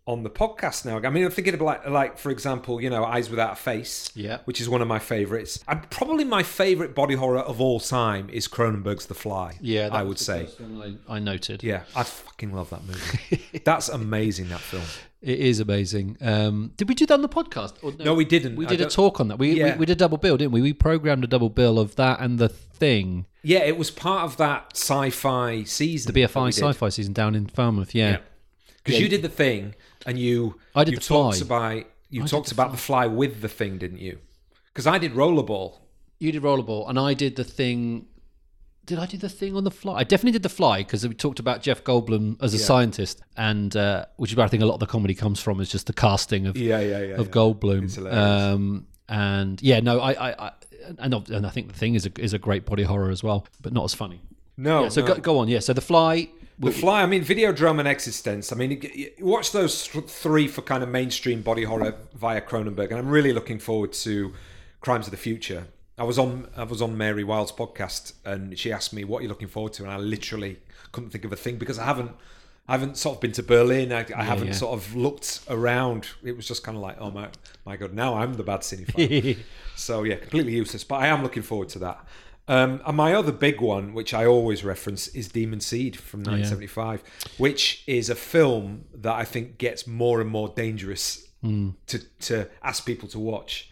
[0.06, 0.98] on the podcast now.
[0.98, 4.10] I mean, I'm thinking of like like for example, you know, Eyes Without a Face,
[4.16, 4.40] Yeah.
[4.46, 5.64] which is one of my favorites.
[5.68, 9.58] And probably my favorite body horror of all time is Cronenberg's The Fly.
[9.62, 9.90] yeah.
[9.92, 10.48] I would say.
[10.82, 11.62] I, I noted.
[11.64, 13.62] Yeah, I fucking love that movie.
[13.64, 14.50] That's amazing.
[14.50, 14.84] That film.
[15.22, 16.16] It is amazing.
[16.22, 17.74] Um, did we do that on the podcast?
[17.84, 18.56] Or No, we didn't.
[18.56, 19.38] We did a talk on that.
[19.38, 19.74] We, Yeah.
[19.74, 20.62] we we did a double bill, didn't we?
[20.62, 24.38] We programmed a double bill of that and the thing, Yeah, it was part of
[24.38, 26.14] that sci-fi season.
[26.14, 27.96] the BFI sci-fi season down in Falmouth.
[27.96, 28.18] Yeah,
[28.84, 29.04] Because Yeah.
[29.04, 29.76] you did the thing,
[30.06, 31.46] and you I did you the talked fly.
[31.46, 34.18] about you I talked the about the fly with the thing, didn't you?
[34.74, 35.76] Because I did rollerball.
[36.20, 38.08] you did rollerball, and I did the thing.
[38.86, 40.00] Did I do the thing on the fly?
[40.00, 43.76] I definitely did the fly because we talked about Jeff Goldblum as a scientist, and
[43.78, 45.86] uh, which is where I think a lot of the comedy comes from is just
[45.88, 47.14] the casting of Yeah, yeah, yeah.
[47.16, 47.32] of yeah.
[47.34, 48.14] Goldblum.
[48.14, 50.52] Um, and yeah, no, I, I, I
[51.00, 53.46] and, and I think the thing is a, is a great body horror as well,
[53.62, 54.22] but not as funny.
[54.58, 55.08] No, Yeah, so no.
[55.08, 55.48] go, go on.
[55.48, 56.30] Yeah, so the fly.
[56.60, 57.02] the fly.
[57.02, 58.52] I mean, Videodrome and eXistenZ.
[58.52, 63.10] I mean, watch those three for kind of mainstream body horror via Cronenberg, and I'm
[63.10, 64.34] really looking forward to
[64.82, 65.68] Crimes of the Future.
[65.98, 69.30] I was on I was on Mary Wild's podcast, and she asked me what you're
[69.30, 70.60] looking forward to, and I literally
[70.92, 72.12] couldn't think of a thing because I haven't.
[72.70, 73.92] I haven't sort of been to Berlin.
[73.92, 74.54] I, I haven't yeah.
[74.54, 76.08] sort of looked around.
[76.24, 77.30] It was just kind of like, oh my,
[77.66, 79.38] my god, now I'm the bad cinephile.
[79.76, 80.84] So yeah, completely useless.
[80.84, 82.06] But I am looking forward to that.
[82.48, 87.02] Um, and my other big one, which I always reference, is Demon Seed from 1975,
[87.38, 91.28] which is a film that I think gets more and more dangerous
[91.88, 93.72] to to ask people to watch.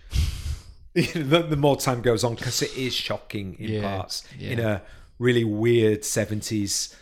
[0.94, 4.50] the, the more time goes on, because it is shocking in Yeah, parts, yeah.
[4.52, 4.82] in a
[5.20, 6.96] really weird 70s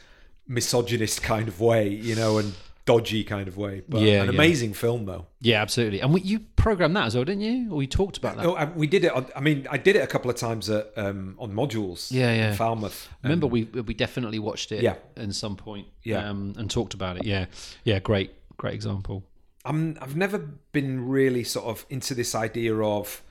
[0.48, 2.54] misogynist kind of way, you know, and
[2.86, 3.82] dodgy kind of way.
[3.89, 4.32] But Yeah, an yeah.
[4.34, 5.26] amazing film though.
[5.41, 6.02] Yeah, absolutely.
[6.02, 7.74] And we, you programmed that as well, didn't you?
[7.74, 8.46] Or you talked about that?
[8.46, 9.12] Oh, I- we did it.
[9.12, 12.12] On, I mean, I did it a couple of times at, um, on modules.
[12.12, 12.50] Yeah, yeah.
[12.52, 13.10] In Falmouth.
[13.24, 14.84] Remember, we we definitely watched it.
[14.84, 14.96] Yeah.
[15.18, 15.88] At some point.
[16.04, 16.30] Yeah.
[16.30, 17.26] Um, and talked about it.
[17.26, 17.46] Yeah.
[17.84, 18.00] Yeah.
[18.00, 18.32] Great.
[18.58, 19.24] Great example.
[19.66, 19.98] I'm.
[20.00, 23.24] I've never been really sort of into this idea of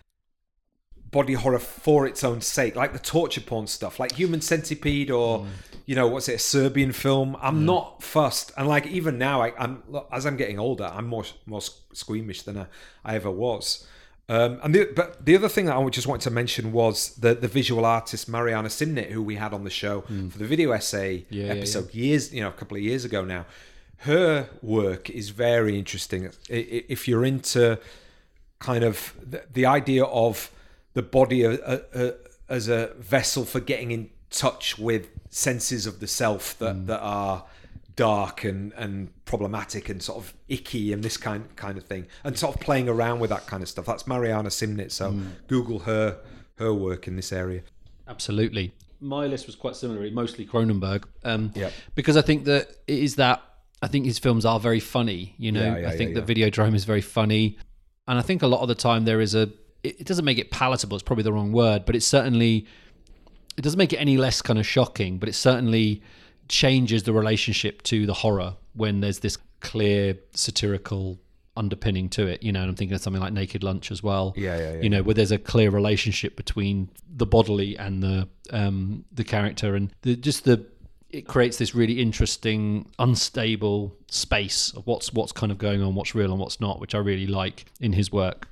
[1.12, 5.41] body horror for its own sake, like the torture porn stuff, like Human Centipede or.
[5.41, 5.47] Mm.
[5.87, 6.35] You know what's it?
[6.35, 7.37] A Serbian film.
[7.41, 11.24] I'm not fussed, and like even now, I, I'm as I'm getting older, I'm more
[11.47, 11.61] more
[11.93, 12.66] squeamish than I,
[13.05, 13.87] I ever was.
[14.26, 17.35] Um, and the, but the other thing that I just wanted to mention was the
[17.35, 21.18] the visual artist Mariana Simnett, who we had on the show for the video essay
[21.18, 21.26] Mm.
[21.28, 23.45] Yeah, yeah, episode years, you know, a couple of years ago now.
[23.99, 26.30] Her work is very interesting.
[26.49, 27.78] If you're into
[28.59, 30.51] kind of the, the idea of
[30.95, 32.11] the body uh, uh, uh,
[32.49, 37.45] as a vessel for getting in touch with senses of the self that, that are
[37.97, 42.39] dark and, and problematic and sort of icky and this kind kind of thing and
[42.39, 45.14] sort of playing around with that kind of stuff that's Mariana Simnett so
[45.49, 46.18] google her
[46.57, 47.62] her work in this area
[48.07, 48.72] Absolutely.
[49.01, 51.05] My list was quite similar, mostly Cronenberg.
[51.24, 51.72] Um, Yep.
[51.95, 53.43] Because I think that it is that.
[53.82, 55.35] I think his films are very funny.
[55.39, 57.59] You know, Yeah, yeah, I think yeah, that Videodrome is very funny.
[58.07, 59.51] and I think a lot of the time there is a.
[59.82, 60.97] It doesn't make it palatable.
[60.97, 62.66] It's probably the wrong word, but it's certainly.
[63.57, 66.03] It doesn't make it any less kind of shocking, but it certainly
[66.49, 71.19] changes the relationship to the horror when there's this clear satirical
[71.57, 72.43] underpinning to it.
[72.43, 74.35] You know, and I'm thinking of something like Naked Lunch as well.
[74.37, 74.81] Yeah, yeah, yeah.
[74.83, 79.75] You know, where there's a clear relationship between the bodily and the um, the character,
[79.75, 80.67] and the, just the
[81.11, 86.15] it creates this really interesting, unstable space of what's what's kind of going on, what's
[86.15, 88.49] real and what's not, which I really like in his work.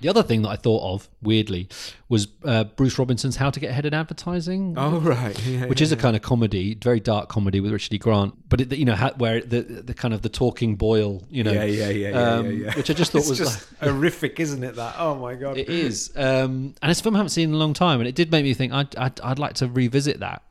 [0.00, 1.68] The other thing that I thought of weirdly
[2.08, 4.74] was uh, Bruce Robinson's How to Get Ahead in Advertising.
[4.76, 7.98] Oh right, yeah, which is a kind of comedy, very dark comedy with Richard E.
[7.98, 11.52] Grant, but it, you know where the the kind of the talking boil, you know,
[11.52, 12.74] yeah, yeah, yeah, yeah, um, yeah, yeah.
[12.74, 14.76] which I just thought was just horrific, isn't it?
[14.76, 14.94] That?
[14.98, 17.58] Oh my god, it is, um, and it's a film I haven't seen in a
[17.58, 20.42] long time, and it did make me think I'd I'd, I'd like to revisit that.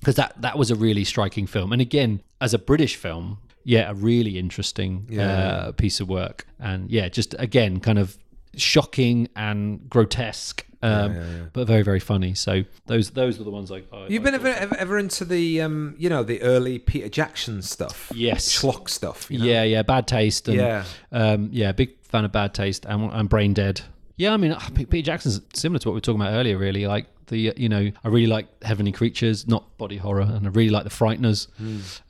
[0.00, 3.90] Because that that was a really striking film, and again as a British film, yeah,
[3.90, 5.28] a really interesting Yeah.
[5.30, 8.18] uh, piece of work, and yeah, just again kind of
[8.58, 10.64] shocking and grotesque.
[10.82, 11.42] Um, yeah, yeah.
[11.54, 12.34] But very, very funny.
[12.34, 13.82] So those those were the ones I.
[13.92, 17.08] I You've I been ever, ever ever into the um, you know, the early Peter
[17.08, 18.46] Jackson stuff, Yes.
[18.60, 19.30] schlock stuff.
[19.30, 19.44] You know?
[19.46, 20.46] Yeah, yeah, bad taste.
[20.48, 20.84] And, Yeah.
[21.10, 23.80] um, yeah, big fan of bad taste and, and brain dead.
[24.16, 26.58] Yeah, I mean, uh, Peter Jackson's similar to what we were talking about earlier.
[26.58, 30.50] Really, like the you know, I really like Heavenly Creatures, not body horror, and I
[30.50, 31.48] really like the Frighteners.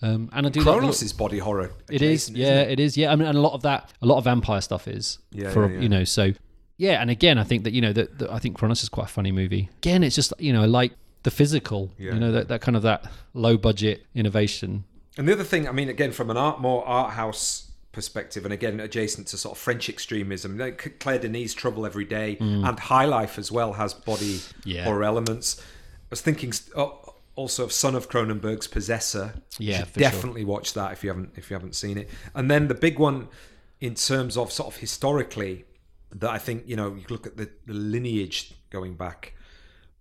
[0.02, 1.70] Um, and I do like Cronos is body horror.
[1.90, 2.72] it is, yeah, it?
[2.72, 3.12] it is, yeah.
[3.12, 5.66] I mean, and a lot of that, a lot of vampire stuff is Yeah, for
[5.68, 5.80] yeah, yeah.
[5.80, 6.32] you know, so
[6.76, 7.00] yeah.
[7.00, 9.12] And again, I think that you know that that I think Cronos is quite a
[9.12, 9.70] funny movie.
[9.78, 10.92] Again, it's just you know, I like
[11.22, 12.12] the physical, Yeah.
[12.14, 14.84] you know, that, that kind of that low budget innovation.
[15.16, 18.52] And the other thing, I mean, again, from an art more art house perspective, and
[18.52, 23.06] again, adjacent to sort of French extremism, like Claire Denis' Trouble Every Day and High
[23.06, 24.52] Life as well has body Mm.
[24.64, 24.84] Yeah.
[24.84, 25.58] horror elements.
[25.60, 26.52] I was thinking
[27.36, 29.34] also of Son of Cronenberg's Possessor.
[29.58, 30.10] Yeah, for sure.
[30.10, 32.08] definitely watch that if you haven't if you haven't seen it.
[32.34, 33.28] And then the big one
[33.80, 35.64] in terms of sort of historically
[36.14, 39.34] that I think you know you look at the, the lineage going back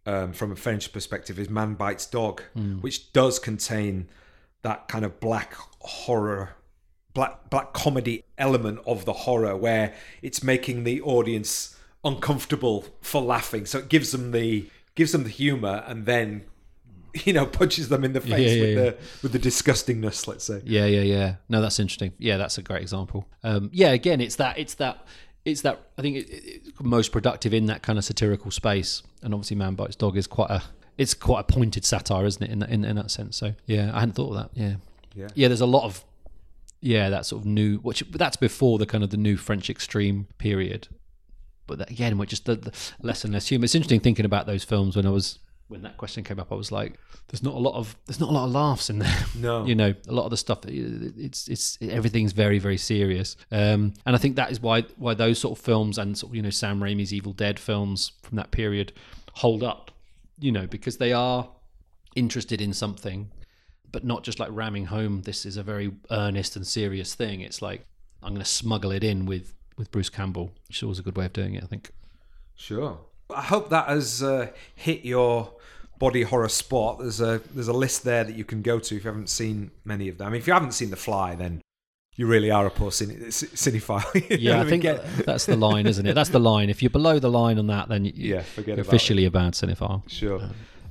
[0.05, 2.79] um, from a French perspective is Man Bites Dog, Hmm.
[2.81, 4.09] which does contain
[4.61, 6.55] that kind of black horror,
[7.13, 13.65] black black comedy element of the horror, where it's making the audience uncomfortable for laughing.
[13.65, 16.43] So it gives them the gives them the humor, and then
[17.25, 20.27] you know punches them in the face Yeah, with yeah, the with the disgustingness.
[20.27, 20.61] Let's say.
[20.65, 21.35] Yeah, yeah, yeah.
[21.49, 22.13] No, that's interesting.
[22.17, 23.25] Yeah, that's a great example.
[23.43, 25.05] Um, yeah, again, it's that, it's that,
[25.45, 25.79] it's that.
[25.97, 29.03] I think it, it, it's most productive in that kind of satirical space.
[29.21, 30.63] And obviously, Man Bites Dog is quite a,
[30.97, 32.49] it's quite a pointed satire, isn't it?
[32.49, 33.37] In that, in, in that sense.
[33.37, 34.49] So yeah, I hadn't thought of that.
[34.53, 34.75] Yeah,
[35.15, 35.27] Yeah.
[35.35, 35.47] yeah.
[35.47, 36.03] There's a lot of,
[36.83, 40.27] yeah, that sort of new, which that's before the kind of the new French extreme
[40.37, 40.87] period.
[41.65, 43.63] But that, again, we're just the, the less and less humor.
[43.65, 46.51] It's interesting thinking about those films when I was when that question came up.
[46.51, 48.99] I was like, there's not a lot of there's not a lot of laughs in
[48.99, 49.65] there No.
[49.69, 54.15] you know a lot of the stuff it's it's everything's very very serious um, and
[54.15, 56.49] i think that is why why those sort of films and sort of you know
[56.51, 58.91] sam raimi's evil dead films from that period
[59.35, 59.89] hold up
[60.37, 61.49] you know because they are
[62.15, 63.31] interested in something
[63.93, 67.61] but not just like ramming home this is a very earnest and serious thing it's
[67.61, 67.85] like
[68.21, 71.15] i'm going to smuggle it in with with bruce campbell which is always a good
[71.15, 71.91] way of doing it i think
[72.55, 72.99] Sure.
[73.35, 75.53] I hope that has uh, hit your
[75.97, 76.99] body horror spot.
[76.99, 79.71] There's a there's a list there that you can go to if you haven't seen
[79.85, 80.27] many of them.
[80.27, 81.61] I mean, if you haven't seen The Fly, then
[82.15, 84.39] you really are a poor cine- cinephile.
[84.39, 84.83] Yeah i think
[85.25, 87.89] that's the line isn't it that's the line if you're below the line on that
[87.89, 90.11] then you, yeah, forget you're about officially a bad cinephile it.
[90.11, 90.41] Sure.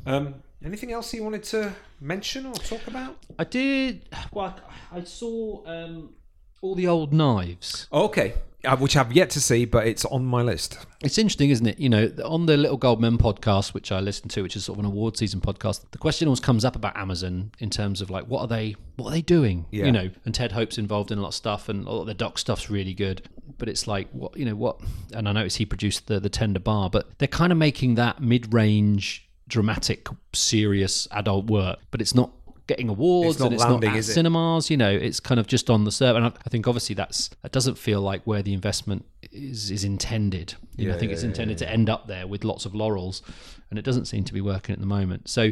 [0.04, 0.34] Um,
[0.64, 3.16] anything else you wanted to mention or talk about?
[3.38, 4.08] I did.
[4.32, 4.56] Well,
[4.92, 6.14] I saw um,
[6.60, 7.88] all the old knives.
[7.92, 8.34] Okay,
[8.64, 10.78] uh, which I've yet to see, but it's on my list.
[11.02, 11.78] It's interesting, isn't it?
[11.78, 14.78] You know, on the Little Gold Men podcast, which I listen to, which is sort
[14.78, 18.10] of an award season podcast, the question always comes up about Amazon in terms of
[18.10, 19.66] like, what are they, what are they doing?
[19.70, 19.86] Yeah.
[19.86, 22.06] You know, and Ted Hope's involved in a lot of stuff, and a lot of
[22.06, 23.28] the doc stuff's really good.
[23.58, 24.80] But it's like, what you know, what?
[25.12, 28.22] And I noticed he produced the the Tender Bar, but they're kind of making that
[28.22, 32.32] mid range, dramatic, serious adult work, but it's not
[32.66, 35.68] getting awards It's and it's landing, not at cinemas you know it's kind of just
[35.68, 38.54] on the server and I, I think obviously that's that doesn't feel like where the
[38.54, 40.54] investment is is intended.
[40.76, 42.74] You know, I think yeah, it's yeah, intended to end up there with lots of
[42.74, 43.22] laurels
[43.70, 45.28] and it doesn't seem to be working at the moment.
[45.28, 45.50] So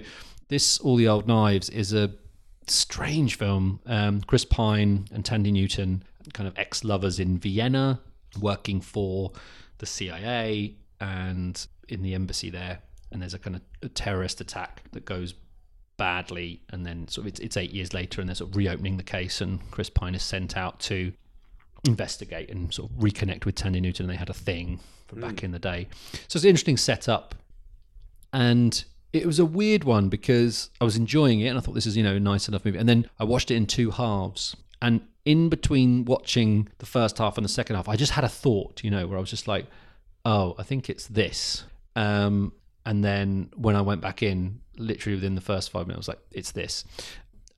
[0.48, 2.11] this all the old knives is a
[2.66, 3.80] strange film.
[3.86, 8.01] Um, Chris Pine and Thandie Newton kind of ex-lovers in Vienna
[8.40, 9.32] working for
[9.78, 12.78] the CIA and in the embassy there
[13.13, 15.35] and there's a kind of a terrorist attack that goes
[15.97, 18.97] badly, and then sort of it's, it's eight years later, and they're sort of reopening
[18.97, 21.13] the case, and Chris Pine is sent out to
[21.87, 24.05] investigate and sort of reconnect with Thandie Newton.
[24.05, 25.89] And they had a thing from back in the day,
[26.29, 27.35] so it's an interesting setup,
[28.33, 31.87] and it was a weird one because I was enjoying it, and I thought this
[31.87, 34.57] is you know a nice enough movie, and then I watched it in two halves,
[34.81, 38.29] and in between watching the first half and the second half, I just had a
[38.29, 39.67] thought, you know, where I was just like,
[40.25, 41.65] oh, I think it's this.
[41.95, 42.53] Um,
[42.91, 46.09] and then when I went back in, literally within the first five minutes, I was
[46.09, 46.84] like, it's this.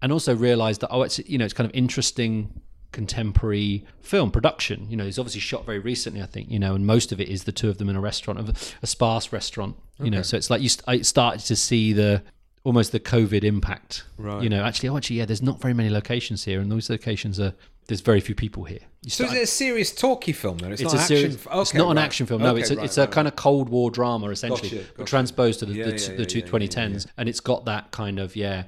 [0.02, 2.60] And also realized that, oh, it's, you know, it's kind of interesting
[2.92, 4.86] contemporary film production.
[4.90, 7.30] You know, it's obviously shot very recently, I think, you know, and most of it
[7.30, 10.36] is the two of them in a restaurant, of a sparse restaurant, you know, so
[10.36, 12.22] it's like you st- I started to see the,
[12.62, 14.04] almost the COVID impact.
[14.18, 14.42] Right.
[14.42, 17.40] You know, actually, oh, actually, yeah, there's not very many locations here, and those locations
[17.40, 17.54] are
[17.86, 18.80] there's very few people here.
[19.02, 20.72] You So is it a serious talky film then?
[20.72, 21.16] It's, it's not a action.
[21.16, 21.34] series.
[21.34, 22.42] f- it's okay, not an action film.
[22.42, 23.32] No, Okay, it's a, right, it's a right, kind right.
[23.32, 25.10] of Cold War drama essentially, Gotcha, but gotcha.
[25.10, 27.90] transposed to the, Yeah, the, yeah, the two yeah, yeah, 2010s, and it's got that
[27.90, 28.64] kind of yeah,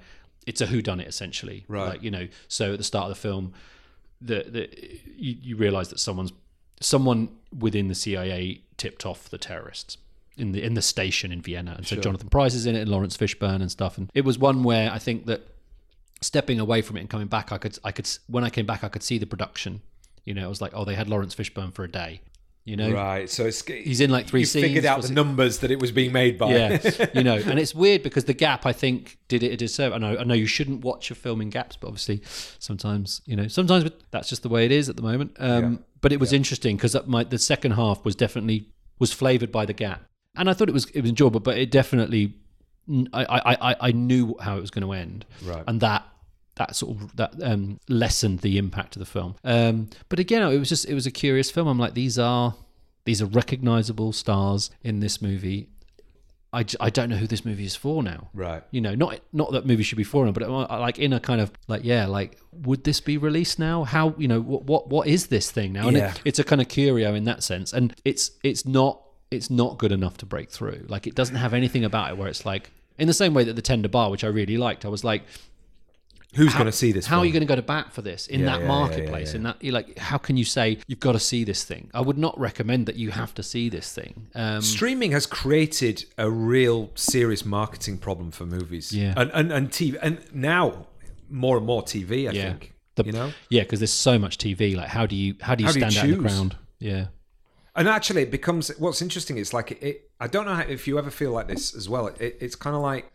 [0.47, 1.65] it's a whodunit essentially.
[1.69, 1.91] Right.
[1.91, 3.53] Like you know, so at the start of the film,
[4.21, 4.69] the the
[5.17, 6.33] you, you realize that someone's
[6.81, 9.97] someone within the CIA tipped off the terrorists.
[10.37, 12.91] In the in the station in Vienna, and so Jonathan Pryce is in it, and
[12.91, 13.97] Laurence Fishburne and stuff.
[13.99, 15.47] And it was one where I think that
[16.25, 18.83] stepping away from it and coming back, I could, I could, when I came back,
[18.85, 19.83] I could see the production.
[20.25, 22.21] You know, it was like, oh, they had Laurence Fishburne for a day.
[22.67, 24.65] You know, Right, so it's he's in like three you scenes.
[24.65, 26.51] figured out the it- numbers that it was being made by.
[26.55, 29.95] yeah, you know, and it's weird because the gap, I think, did it a disservice.
[29.95, 32.23] I know, I know, you shouldn't watch a film in gaps, but obviously,
[32.59, 35.37] sometimes, you know, sometimes that's just the way it is at the moment.
[35.39, 35.79] Um, Yeah.
[36.01, 38.69] But it was interesting because my the second half was definitely
[38.99, 40.03] was flavored by the gap,
[40.35, 42.35] and I thought it was it was enjoyable, but it definitely,
[43.13, 45.65] I I I, I knew how it was going to end, Right.
[45.67, 46.03] and that
[46.57, 49.35] that sort of that um, lessened the impact of the film.
[49.45, 51.67] Um, but again, it was just it was a curious film.
[51.69, 52.55] I'm like, these are
[53.05, 55.69] these are recognizable stars in this movie.
[56.53, 58.29] I, I don't know who this movie is for now.
[58.33, 58.63] Right.
[58.71, 61.19] You know, not not that movie should be for them, but uh, like in a
[61.19, 63.83] kind of like yeah, like would this be released now?
[63.83, 65.89] How you know what what what is this thing now?
[65.89, 66.13] And Yeah.
[66.13, 69.01] it, it's a kind of curio in that sense, and it's it's not
[69.33, 70.87] it's not good enough to break through.
[70.89, 73.57] Like it doesn't have anything about it where it's like in the same way that
[73.57, 75.25] the Tender Bar, which I really liked, I was like,
[76.35, 77.07] Who's going to see this?
[77.07, 79.31] how are you going to go to bat for this in Yeah, that yeah, marketplace?
[79.31, 79.37] yeah.
[79.37, 81.91] In that, you're like, how can you say you've got to see this thing?
[81.95, 84.29] I would not recommend that you have to see this thing.
[84.35, 88.93] Um, Streaming has created a real serious marketing problem for movies.
[88.93, 89.15] Yeah.
[89.17, 90.87] And and, and TV and now
[91.31, 92.43] more and more TV, I Yeah.
[92.51, 92.73] think.
[92.97, 93.33] The- you know?
[93.49, 94.77] yeah, because there's so much TV.
[94.77, 96.57] Like, how do you how do you How do you stand out in the crowd?
[96.79, 97.07] Yeah,
[97.75, 100.11] And actually, it becomes what's interesting It's like it.
[100.21, 102.07] I don't know how, if you ever feel like this as well.
[102.09, 103.11] It, it's kind of like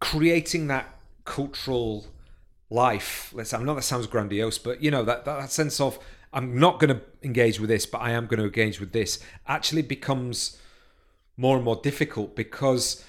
[0.00, 2.06] creating that cultural
[2.72, 3.32] life.
[3.34, 3.52] Let's.
[3.52, 5.98] I know that sounds grandiose, but you know that that, that sense of
[6.32, 9.18] I'm not going to engage with this, but I am going to engage with this.
[9.46, 10.58] Actually, becomes
[11.36, 13.04] more and more difficult because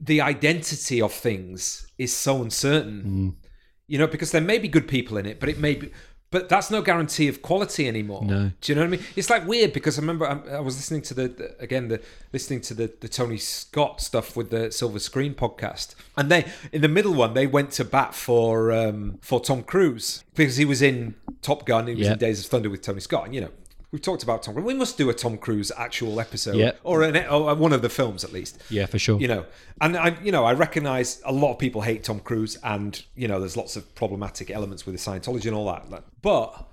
[0.00, 3.04] the identity of things is so uncertain.
[3.04, 3.48] Mm.
[3.86, 5.90] You know, because there may be good people in it, but it may be.
[6.34, 8.22] But that's no guarantee of quality anymore.
[8.24, 8.50] No.
[8.60, 9.02] Do you know what I mean?
[9.14, 12.00] It's like weird because I remember I, I was listening to the, the again the
[12.32, 16.82] listening to the the Tony Scott stuff with the Silver Screen podcast, and they in
[16.82, 20.82] the middle one they went to bat for um, for Tom Cruise because he was
[20.82, 22.12] in Top Gun, he was Yeah.
[22.14, 23.50] in Days of Thunder with Tony Scott, and you know.
[23.94, 24.66] We've talked about Tom Cruise.
[24.66, 26.72] We must do a Tom Cruise actual episode, Yeah.
[26.82, 29.20] or, an, or one of the films at least yeah, for sure.
[29.20, 29.46] you know
[29.80, 33.28] and i you know i recognize a lot of people hate tom cruise and you
[33.28, 36.68] know there's lots of problematic elements with the scientology and all that but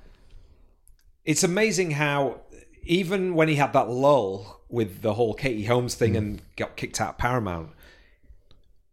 [1.24, 2.42] it's amazing how
[2.86, 6.18] even when he had that lull with the whole katie holmes thing mm.
[6.18, 7.70] and got kicked out of paramount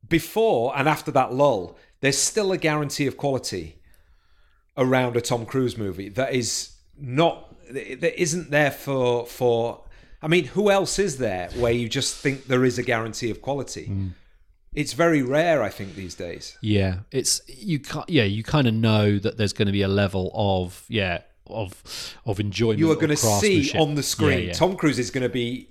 [0.07, 3.79] before and after that lull there's still a guarantee of quality
[4.77, 9.85] around a tom cruise movie that is not that isn't there for for
[10.23, 13.41] i mean who else is there where you just think there is a guarantee of
[13.43, 13.91] quality
[14.75, 17.81] it's very rare i think these days Yeah, it's you.
[18.07, 21.83] Yeah, you kind of know that there's going to be a level of yeah of
[22.27, 22.79] of enjoyment.
[22.79, 24.53] you are going to see on the screen Yeah, yeah.
[24.53, 25.69] tom cruise is going to be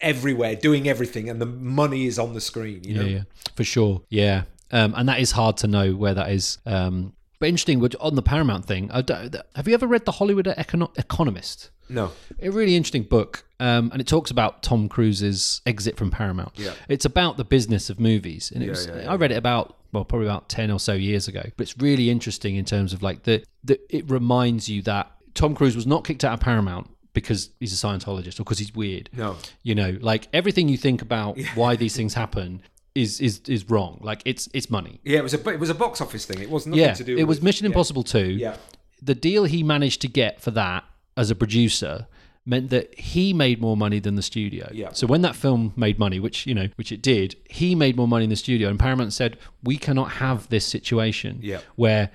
[0.00, 3.22] everywhere doing everything and the money is on the screen you know Yeah, yeah,
[3.56, 4.02] for sure.
[4.10, 6.58] Yeah, um, and that is hard to know where that is.
[6.66, 8.88] Um, but interesting which- on the Paramount thing.
[8.90, 11.70] Have you ever read the Hollywood Econo- Economist?
[11.88, 12.10] no
[12.42, 16.52] A really interesting book, um, and it talks about Tom Cruise's exit from Paramount.
[16.56, 16.72] Yeah.
[16.88, 19.36] It's about the business of movies, and it Yeah, was, yeah, yeah, I read it
[19.38, 21.42] about well, probably about ten or so years ago.
[21.56, 25.54] But it's really interesting in terms of like the, the it reminds you that Tom
[25.54, 29.08] Cruise was not kicked out of Paramount because he's a Scientologist or because he's weird.
[29.12, 32.60] no You know, like everything you think about why these things happen
[32.96, 33.98] is is is wrong.
[34.02, 35.00] Like it's it's money.
[35.04, 37.04] yeah it was a it was a box office thing it was nothing Yeah, to
[37.04, 37.70] do with it was with- Mission yeah.
[37.70, 38.18] Impossible 2.
[38.46, 38.56] yeah
[39.02, 40.84] The deal he managed to get for that
[41.16, 42.06] as a producer
[42.44, 44.68] meant that he made more money than the studio.
[44.72, 44.90] Yeah.
[44.92, 48.06] So when that film made money, which you know, which it did, he made more
[48.06, 51.60] money in the studio, and Paramount said, "We cannot have this situation Yeah.
[51.76, 52.10] where."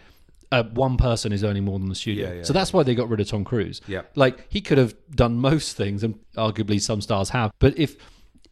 [0.54, 2.94] Uh, one person is earning more than the studio, Yeah, yeah, so that's why they
[2.94, 3.80] got rid of Tom Cruise.
[3.88, 4.02] Yeah.
[4.16, 7.52] like he could have done most things, and arguably some stars have.
[7.60, 7.96] But if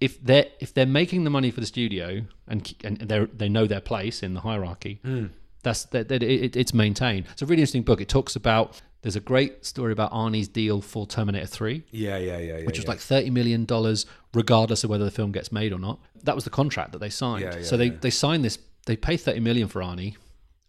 [0.01, 3.67] if they're if they're making the money for the studio and and they they know
[3.67, 5.27] their place in the hierarchy, hmm.
[5.61, 7.27] That's that, that it, it's maintained.
[7.31, 8.01] It's a really interesting book.
[8.01, 8.81] It talks about.
[9.01, 12.65] There's a great story about Arnie's deal for Terminator 3, Yeah, yeah, yeah, yeah.
[12.65, 12.89] which was yeah.
[12.89, 13.65] like $30 million,
[14.33, 16.01] regardless of whether the film gets made or not.
[16.23, 17.43] That was the contract that they signed.
[17.43, 20.17] Yeah, yeah, so they, they signed this, they pay 30 million for Arnie,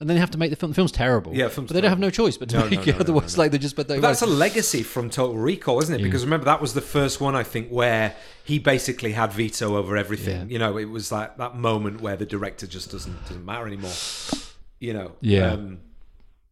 [0.01, 0.71] and then they have to make the film.
[0.73, 1.35] The film's terrible.
[1.35, 2.87] Yeah, film's but they don't have no choice but to No, make no, it.
[2.95, 5.81] no, Otherwise, no, like they just, but they But that's a legacy from Total Recall,
[5.83, 6.03] isn't it?
[6.03, 9.97] Because remember that was the first one I think where he basically had veto over
[9.97, 10.49] everything.
[10.49, 10.53] Yeah.
[10.53, 13.93] You know, it was like that moment where the director just doesn't doesn't matter anymore.
[14.79, 15.13] You know.
[15.21, 15.53] Yeah.
[15.53, 15.81] Um,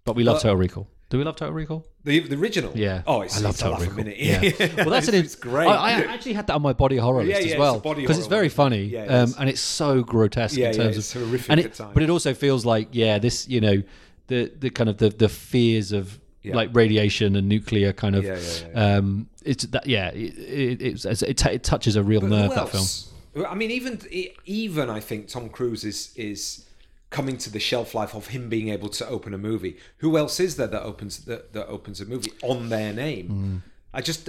[0.05, 0.89] but we love but- Total Recall.
[1.11, 1.87] Do we love Total Recall?
[2.05, 2.73] the the original.
[2.77, 3.03] Yeah.
[3.07, 3.95] Oh, it's, I love it's Total Recall.
[3.97, 4.19] minute.
[4.19, 4.41] Yeah.
[4.77, 5.25] Well, that's it's, an.
[5.25, 5.67] it's great.
[5.67, 7.81] I, I actually had that on my body horror Yeah, list yeah, as well it's
[7.81, 10.77] a body because it's very funny, Yeah, it um, and it's so grotesque Yeah, in
[10.77, 11.95] yeah, terms it's of horrific and at times.
[11.95, 13.83] but it also feels like yeah, this you know
[14.27, 16.57] the the kind of the the fears of Yeah.
[16.57, 20.83] like radiation and nuclear kind of Yeah, yeah, yeah, um it's that yeah it it,
[20.83, 22.81] it's, it, it touches a real But nerve that film.
[22.83, 23.13] else?
[23.49, 24.01] I mean, even
[24.45, 26.67] even I think Tom Cruise is is
[27.11, 29.77] coming to the shelf life of him being able to open a movie.
[29.99, 33.63] Who else is there that opens that, that opens a movie on their name?
[33.95, 34.29] I just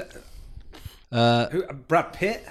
[1.12, 2.46] Uh, who, Brad Pitt,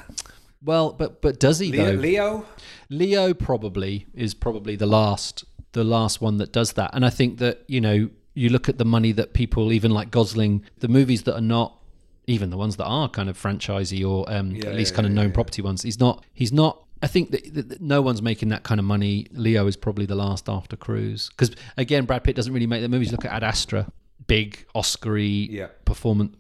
[0.65, 1.93] well, but but does he Leo, though?
[1.93, 2.47] Leo.
[2.91, 6.91] Leo probably is probably the last the last one that does that.
[6.93, 10.11] And I think that, you know, you look at the money that people even like
[10.11, 11.79] Gosling, the movies that are not
[12.27, 15.07] even the ones that are kind of franchisey or um, Yeah, at least yeah, kind
[15.07, 15.35] of known yeah.
[15.35, 15.83] property ones.
[15.83, 18.85] He's not he's not I think that, that, that no one's making that kind of
[18.85, 19.27] money.
[19.33, 21.29] Leo is probably the last after Cruise.
[21.31, 23.13] Because again, Brad Pitt doesn't really make the movies.
[23.13, 23.91] Look at Ad Astra,
[24.27, 25.69] big Oscar-y Yeah.
[25.85, 26.37] performance.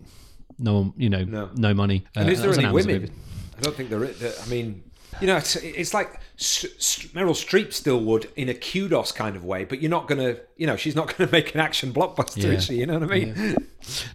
[0.59, 1.50] No, you know, No.
[1.54, 2.04] no, money.
[2.16, 3.02] And Uh, is there any women?
[3.02, 3.12] movie.
[3.56, 4.22] I don't think there is.
[4.44, 4.82] I mean,
[5.20, 9.64] you know, it's, it's like Meryl Streep still would in a kudos kind of way,
[9.64, 12.42] but you're not going to, you know, she's not going to make an action blockbuster,
[12.44, 12.50] Yeah.
[12.50, 12.74] is she?
[12.74, 13.56] You know what I mean?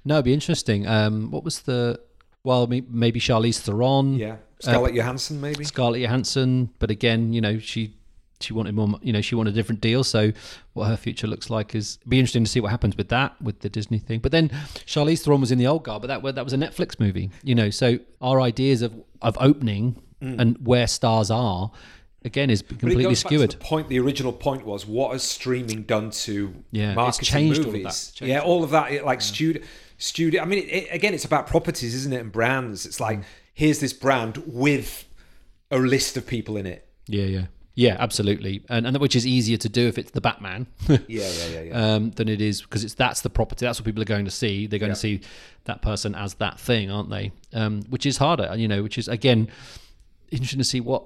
[0.05, 0.85] No, it'd be interesting.
[0.87, 1.99] Um, what was the?
[2.43, 4.35] Well, maybe Charlize Theron, Yeah.
[4.71, 5.63] Scarlett Johansson, maybe?
[5.63, 7.95] Scarlett Johansson, but again, you know, she
[8.39, 8.99] she wanted more.
[9.01, 10.03] You know, she wanted a different deal.
[10.03, 10.31] So,
[10.73, 13.59] what her future looks like is be interesting to see what happens with that with
[13.61, 14.19] the Disney thing.
[14.19, 14.49] But then
[14.85, 17.29] Charlize Theron was in the old guard, but that that was a Netflix movie.
[17.43, 21.69] You know, so our ideas of of opening and where stars are
[22.23, 22.79] again is Mm.
[22.79, 27.49] Completely to the point, the original point was, what has streaming done to Yeah, marketing
[27.49, 28.11] all movies?
[28.15, 28.91] Changed yeah, all all of that.
[28.91, 29.61] It, like studio,
[29.97, 30.41] studio.
[30.41, 32.85] I mean, it, it, again, it's about properties, isn't it, and brands.
[32.85, 33.23] It's Mm.
[33.53, 35.05] Here's this brand with
[35.71, 36.87] a list of people in it.
[37.07, 37.45] Yeah, yeah,
[37.75, 40.67] yeah, absolutely, and and which is easier to do if it's the Batman.
[40.89, 41.93] Yeah, yeah, yeah, yeah.
[41.95, 43.65] um, than it is because it's that's the property.
[43.65, 44.67] That's what people are going to see.
[44.67, 44.95] They're going Yeah.
[44.95, 45.21] to see
[45.65, 47.31] that person as that thing, aren't they?
[47.53, 48.83] Um, which is harder, you know.
[48.83, 49.49] Which is again
[50.31, 51.03] interesting to see what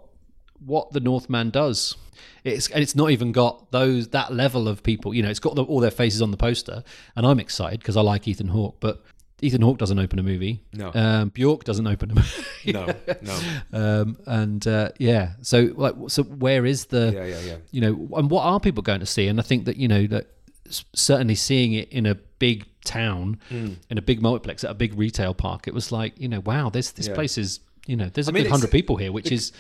[0.66, 1.96] what the Northman does.
[2.44, 5.14] It's and it's not even got those that level of people.
[5.14, 6.84] You know, it's got the, all their faces on the poster,
[7.16, 9.04] and I'm excited because I like Ethan Hawke, but.
[9.42, 10.64] Ethan Hawke doesn't open a movie.
[10.74, 10.92] No.
[10.96, 12.44] Um, Bjork doesn't open a movie.
[12.74, 12.88] no,
[13.22, 13.40] no.
[13.72, 17.56] um, and uh, yeah, so like, so where is the Yeah, yeah, yeah.
[17.72, 19.28] you know, and what are people going to see?
[19.28, 20.28] And I think that you know that
[20.94, 23.74] certainly seeing it in a big town, Hmm.
[23.90, 26.70] in a big multiplex at a big retail park, it was like you know, wow,
[26.70, 27.14] this this Yeah.
[27.16, 29.52] place is you know, there's a mean, good hundred people here, which is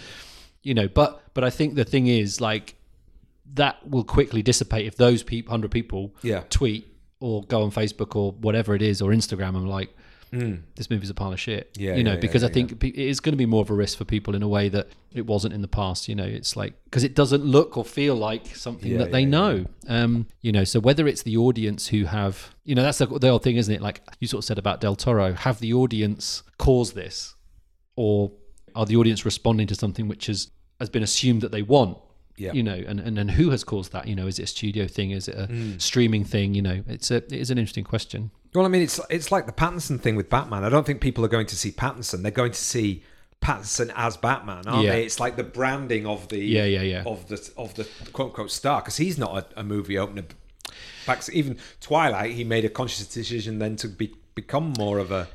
[0.63, 2.73] you know, but but I think the thing is like
[3.53, 6.43] that will quickly dissipate if those peop hundred people Yeah.
[6.49, 6.87] tweet
[7.19, 9.95] or go on Facebook or whatever it is or Instagram I'm like.
[10.29, 11.71] This movie's a pile of shit.
[11.77, 13.69] Yeah, you know, yeah, yeah, because I think it is going to be more of
[13.69, 16.09] a risk for people in a way that it wasn't in the past.
[16.09, 19.21] You know, it's like because it doesn't look or feel like something Yeah, that they
[19.21, 19.65] yeah, know.
[19.87, 23.29] Um, you know, so whether it's the audience who have, you know, that's the, the
[23.29, 23.81] whole thing, isn't it?
[23.81, 27.35] Like you sort of said about Del Toro, have the audience cause this,
[27.95, 28.31] or
[28.75, 31.97] are the audience responding to something which has has been assumed that they want?
[32.37, 32.53] Yeah.
[32.53, 34.07] You know, and, and and who has caused that?
[34.07, 35.11] You know, is it a studio thing?
[35.11, 35.77] Is it a Hmm.
[35.79, 36.53] streaming thing?
[36.53, 38.29] You know, it's a it is an interesting question.
[38.53, 40.63] Well, I mean, it's it's like the Pattinson thing with Batman.
[40.63, 42.21] I don't think people are going to see Pattinson.
[42.21, 43.03] They're going to see
[43.41, 44.91] Pattinson as Batman, aren't Yeah.
[44.93, 45.03] they?
[45.05, 47.03] It's like the branding of the Yeah, yeah, yeah.
[47.05, 50.23] of the of the quote unquote star because he's not a, a movie opener.
[51.05, 55.27] Back even Twilight, he made a conscious decision then to be become more of a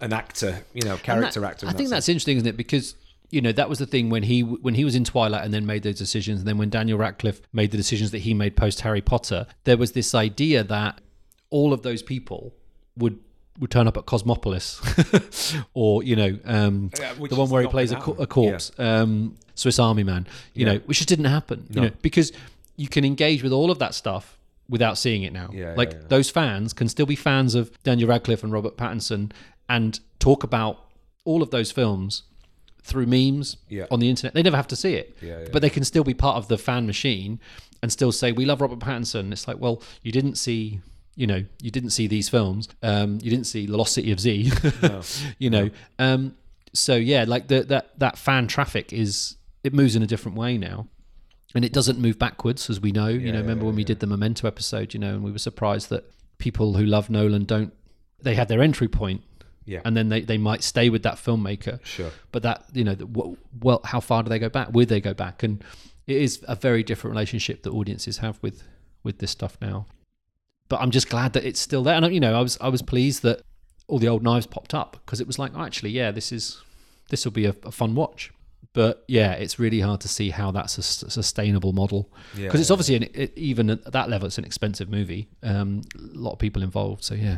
[0.00, 1.66] an actor, you know, character that- actor.
[1.66, 2.56] I think that that's interesting, isn't it?
[2.56, 2.94] Because
[3.32, 5.66] you know that was the thing when he when he was in Twilight and then
[5.66, 8.82] made those decisions, and then when Daniel Radcliffe made the decisions that he made post
[8.82, 11.00] Harry Potter, there was this idea that
[11.50, 12.54] all of those people
[12.96, 13.18] would
[13.58, 14.80] would turn up at Cosmopolis,
[15.74, 19.36] or you know, um, Yeah, the one where he plays a, co- a corpse, um,
[19.54, 20.74] Swiss Army Man, you Yeah.
[20.74, 22.32] know, which just didn't happen, you know, because
[22.76, 25.50] you can engage with all of that stuff without seeing it now.
[25.52, 25.98] Yeah, yeah, like yeah.
[26.08, 29.32] those fans can still be fans of Daniel Radcliffe and Robert Pattinson
[29.68, 30.86] and talk about
[31.24, 32.22] all of those films
[32.84, 33.86] through memes Yeah.
[33.90, 34.34] on the internet.
[34.34, 36.48] They never have to see it, Yeah, yeah, but they can still be part of
[36.48, 37.38] the fan machine
[37.82, 39.32] and still say we love Robert Pattinson.
[39.32, 40.80] It's like, well, you didn't see.
[41.14, 42.68] You know, you didn't see these films.
[42.82, 44.50] Um, you didn't see The Lost City of Z.
[45.38, 45.68] you know,
[45.98, 46.34] um,
[46.72, 50.56] so yeah, like the, that that fan traffic is it moves in a different way
[50.56, 50.88] now.
[51.54, 53.08] and it doesn't move backwards, as we know.
[53.08, 55.90] you know, remember when we did the Memento episode, you know, and we were surprised
[55.90, 57.72] that people who love Nolan don't.
[58.22, 59.20] They had their entry point,
[59.64, 59.80] Yeah.
[59.84, 61.84] and then they, they might stay with that filmmaker.
[61.84, 62.10] Sure.
[62.32, 64.72] But that you know, the, wh- well, how far do they go back?
[64.72, 65.42] Will they go back?
[65.42, 65.62] And
[66.06, 68.62] it is a very different relationship that audiences have with
[69.04, 69.86] with this stuff now.
[70.68, 72.82] But I'm just glad that it's still there, and you know, I was I was
[72.82, 73.42] pleased that
[73.88, 76.60] all the old knives popped up because it was like, oh, actually, yeah, this is
[77.10, 78.32] this will be a, a fun watch.
[78.74, 82.46] But yeah, it's really hard to see how that's a s- sustainable model Yeah.
[82.46, 85.28] because it's obviously an, it, even at that level, it's an expensive movie.
[85.42, 87.36] Um, a lot of people involved, so yeah.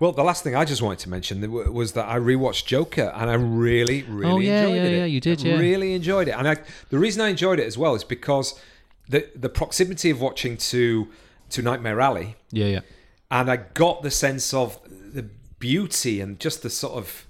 [0.00, 3.30] Well, the last thing I just wanted to mention was that I rewatched Joker and
[3.30, 4.96] I really, really Oh, yeah, enjoyed yeah, it.
[4.98, 5.56] yeah, you did, I yeah.
[5.56, 6.32] Really enjoyed it.
[6.32, 6.56] And I,
[6.90, 8.58] the reason I enjoyed it as well is because
[9.08, 11.08] the the proximity of watching to
[11.50, 12.80] to Nightmare Alley Yeah, yeah,
[13.30, 14.80] and I got the sense of
[15.14, 15.26] the
[15.60, 17.26] beauty and just the sort of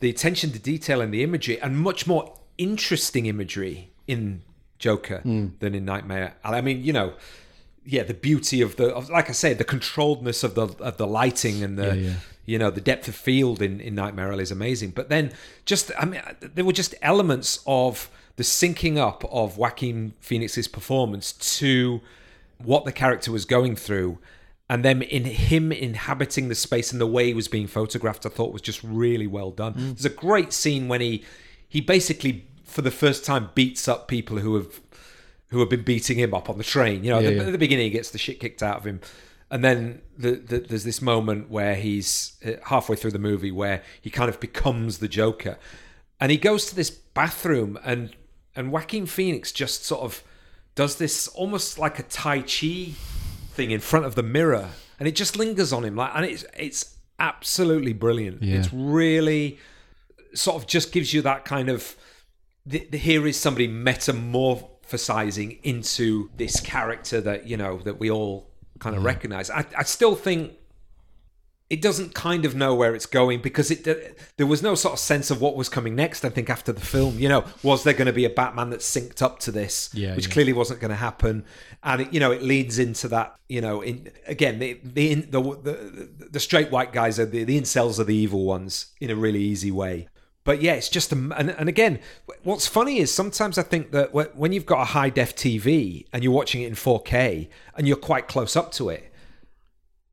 [0.00, 4.42] the attention to detail and the imagery and much more interesting imagery in
[4.78, 5.48] Joker Hmm.
[5.58, 6.36] than in Nightmare.
[6.44, 6.58] Alley.
[6.58, 7.14] I mean, you know,
[7.90, 11.06] yeah, the beauty of the of, like I said, the controlledness of the of the
[11.06, 12.14] lighting and the Yeah, yeah.
[12.44, 14.90] you know the depth of field in in Nightmare Alley is amazing.
[14.90, 15.32] But then
[15.64, 21.32] just I mean, there were just elements of the syncing up of Joaquin Phoenix's performance
[21.58, 22.00] to
[22.58, 24.18] what the character was going through
[24.68, 28.28] and then in him inhabiting the space and the way he was being photographed i
[28.28, 29.94] thought was just really well done mm.
[29.94, 31.24] there's a great scene when he
[31.68, 34.80] he basically for the first time beats up people who have
[35.48, 37.04] who have been beating him up on the train.
[37.04, 37.46] You know Yeah, at, the, yeah.
[37.46, 39.00] at the beginning he gets the shit kicked out of him.
[39.50, 43.82] And then the, the, there's this moment where he's uh, halfway through the movie where
[44.00, 45.58] he kind of becomes the joker.
[46.20, 48.14] And he goes to this bathroom and
[48.54, 50.22] and Joaquin Phoenix just sort of
[50.74, 52.92] does this almost like a tai chi
[53.52, 54.70] thing in front of the mirror.
[54.98, 55.96] And it just lingers on him.
[55.96, 58.42] Like and it's it's absolutely brilliant.
[58.42, 58.58] Yeah.
[58.58, 59.58] it's really
[60.34, 61.96] sort of just gives you that kind of
[62.66, 63.66] the, the, here is somebody
[64.88, 69.06] metamorphosizing into this character that you know that we all kind of mm.
[69.06, 70.52] recognize I, I still think
[71.70, 73.84] it doesn't kind of know where it's going because it
[74.38, 76.24] there was no sort of sense of what was coming next.
[76.24, 78.80] I think after the film, you know, was there going to be a Batman that
[78.80, 80.32] synced up to this, Yeah, which yeah.
[80.32, 81.44] clearly wasn't going to happen,
[81.82, 85.40] and it, you know, it leads into that, you know, in again the the the,
[85.42, 89.14] the, the straight white guys are the, the incels are the evil ones in a
[89.14, 90.08] really easy way.
[90.48, 91.98] But yeah, it's just a, and, and again,
[92.42, 96.24] what's funny is sometimes I think that when you've got a high def TV and
[96.24, 99.12] you're watching it in 4K and you're quite close up to it,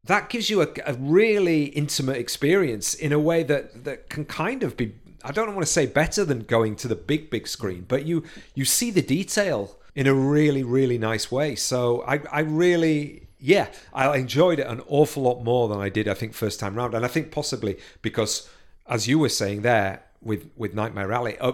[0.04, 4.62] that gives you a, a really intimate experience in a way that that can kind
[4.62, 7.86] of be I don't want to say better than going to the big big screen,
[7.88, 8.26] but you
[8.56, 11.56] you see the detail in a really really nice way.
[11.56, 16.10] So I I really yeah I enjoyed it an awful lot more than I did
[16.10, 18.50] I think first time round, and I think possibly because
[18.86, 21.38] as you were saying there with with Nightmare Alley.
[21.40, 21.54] Uh,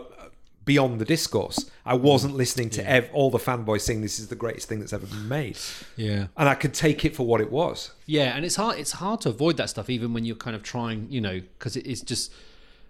[0.63, 4.35] Beyond the discourse, I wasn't listening to ev- all the fanboys saying this is the
[4.35, 5.57] greatest thing that's ever been made,
[5.95, 6.27] yeah.
[6.37, 7.91] and I could take it for what it was.
[8.05, 8.77] Yeah, and it's hard.
[8.77, 11.75] It's hard to avoid that stuff, even when you're kind of trying, you know, because
[11.75, 12.31] it is just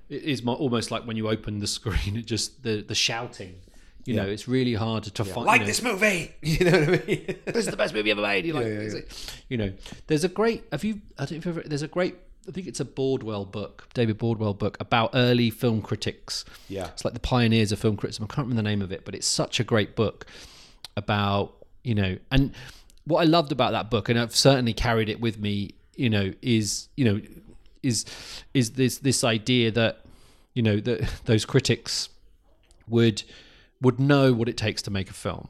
[0.09, 3.55] it is mo- almost like when you open the screen, it just the the shouting.
[4.03, 5.47] You know, it's really hard to, to find.
[5.47, 6.35] like you know, this movie.
[6.41, 7.35] You know what I mean?
[7.45, 8.45] this is the best movie ever made.
[8.45, 8.99] You're like, yeah,
[9.47, 9.71] you know,
[10.07, 10.65] there's a great.
[10.73, 10.99] Have you?
[11.17, 12.15] I don't know if you've ever, there's a great.
[12.47, 16.43] I think it's a Bordwell book, David Bordwell book about early film critics.
[16.69, 16.87] Yeah.
[16.87, 18.25] it's like the pioneers of film criticism.
[18.25, 20.25] I can't remember the name of it, but it's such a great book
[20.97, 21.53] about
[21.83, 22.17] you know.
[22.31, 22.53] And
[23.05, 26.33] what I loved about that book, and I've certainly carried it with me, you know,
[26.41, 27.21] is you know,
[27.83, 28.05] is
[28.53, 30.01] is this this idea that
[30.53, 32.09] you know that those critics
[32.87, 33.23] would
[33.81, 35.47] would know what it takes to make a film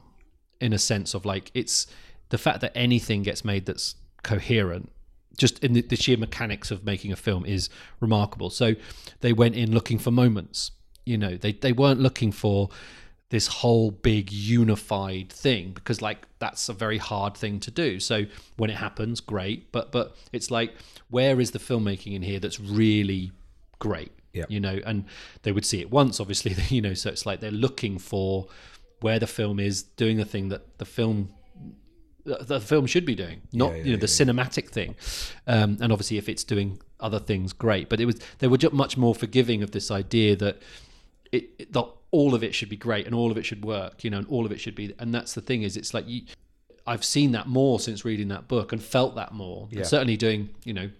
[0.60, 1.86] in a sense of like it's
[2.28, 4.90] the fact that anything gets made that's coherent
[5.36, 7.68] just in the, the sheer mechanics of making a film is
[8.00, 8.50] remarkable.
[8.50, 8.74] So
[9.20, 10.72] they went in looking for moments
[11.04, 12.68] you know they they weren't looking for
[13.30, 17.98] this whole big unified thing because like that's a very hard thing to do.
[17.98, 18.26] So
[18.56, 20.74] when it happens great but but it's like
[21.08, 23.32] where is the filmmaking in here that's really
[23.78, 24.12] great?
[24.34, 24.46] Yeah.
[24.48, 25.04] you know and
[25.42, 28.46] they would see it once obviously you know so it's like they're looking for
[29.02, 31.28] where the film is doing the thing that the film
[32.24, 34.94] the the film should be doing not Yeah, yeah, you know the cinematic thing.
[35.46, 37.88] Um, and obviously if it's doing other things great.
[37.88, 40.62] But it was they were just much more forgiving of this idea that
[41.32, 44.04] it, it that all of it should be great and all of it should work
[44.04, 46.06] you know and all of it should be and that's the thing is it's like
[46.06, 46.22] you
[46.86, 49.68] I've seen that more since reading that book and felt that more.
[49.70, 49.78] Yeah.
[49.78, 50.90] and certainly doing you know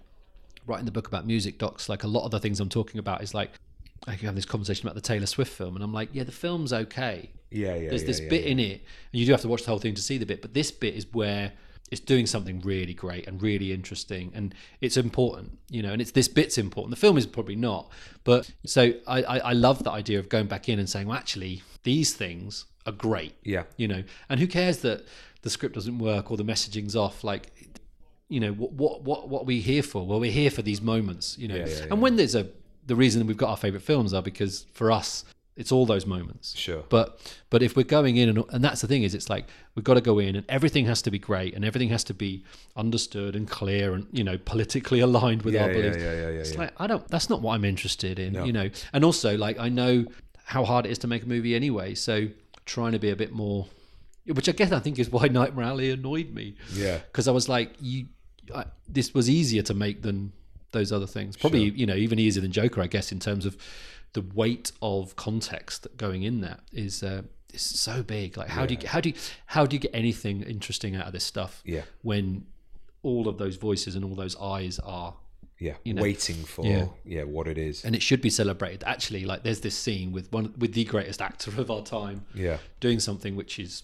[0.67, 3.23] writing the book about music docs like a lot of the things I'm talking about
[3.23, 3.51] is like
[4.07, 6.33] I can have this conversation about the Taylor Swift film and I'm like yeah the
[6.33, 7.91] film's okay Yeah, yeah.
[7.91, 8.51] there's yeah, this yeah, bit yeah.
[8.51, 10.43] in it and you do have to watch the whole thing to see the bit
[10.43, 11.53] but this bit is where
[11.91, 16.13] it's doing something really great and really interesting and it's important you know and it's
[16.13, 17.91] this bit's important the film is probably not
[18.25, 21.19] but so i i, I love the idea of going back in and saying well
[21.19, 23.35] actually these things are great.
[23.43, 23.65] Yeah.
[23.77, 25.07] You know, and who cares that
[25.43, 27.25] the script doesn't work or the messaging's off?
[27.25, 27.71] Like,
[28.29, 30.07] you know, what what what what are we here for?
[30.07, 31.37] Well, we're here for these moments.
[31.39, 31.85] You know, yeah, yeah.
[31.91, 32.49] and when there's a
[32.87, 35.25] the reason we've got our favorite films are because for us
[35.57, 36.57] it's all those moments.
[36.57, 36.85] Sure.
[36.89, 37.19] But
[37.51, 39.95] but if we're going in and and that's the thing is it's like we've got
[39.95, 42.45] to go in and everything has to be great and everything has to be
[42.77, 45.97] understood and clear and you know politically aligned with Yeah, our yeah, beliefs.
[45.99, 46.59] yeah, yeah, yeah, It's yeah.
[46.61, 47.07] like I don't.
[47.09, 48.33] That's not what I'm interested in.
[48.35, 48.45] No.
[48.45, 48.71] You know.
[48.93, 50.07] And also like I know
[50.45, 51.95] how hard it is to make a movie anyway.
[51.95, 52.29] So
[52.65, 53.67] trying to be a bit more,
[54.27, 56.99] which I guess I think is why Nightmare Alley annoyed me Yeah.
[56.99, 58.07] because I was like you.
[58.55, 60.33] I, this was easier to make than
[60.73, 61.37] those other things.
[61.37, 63.57] Probably you know even easier than Joker, I guess, in terms of
[64.15, 67.03] the weight of context going in there is.
[67.03, 67.23] Uh,
[67.55, 68.39] is so big.
[68.39, 71.13] Like, how do you how do you how do you get anything interesting out of
[71.13, 71.61] this stuff?
[71.67, 71.83] Yeah.
[72.01, 72.47] when
[73.03, 75.15] all of those voices and all those eyes are
[75.59, 75.75] Yeah.
[75.85, 76.01] know.
[76.01, 76.87] Waiting for Yeah.
[77.05, 77.25] yeah.
[77.25, 77.85] what it is.
[77.85, 78.85] and it should be celebrated.
[78.87, 82.57] Actually, like there's this scene with one with the greatest actor of our time Yeah.
[82.81, 83.83] doing something which is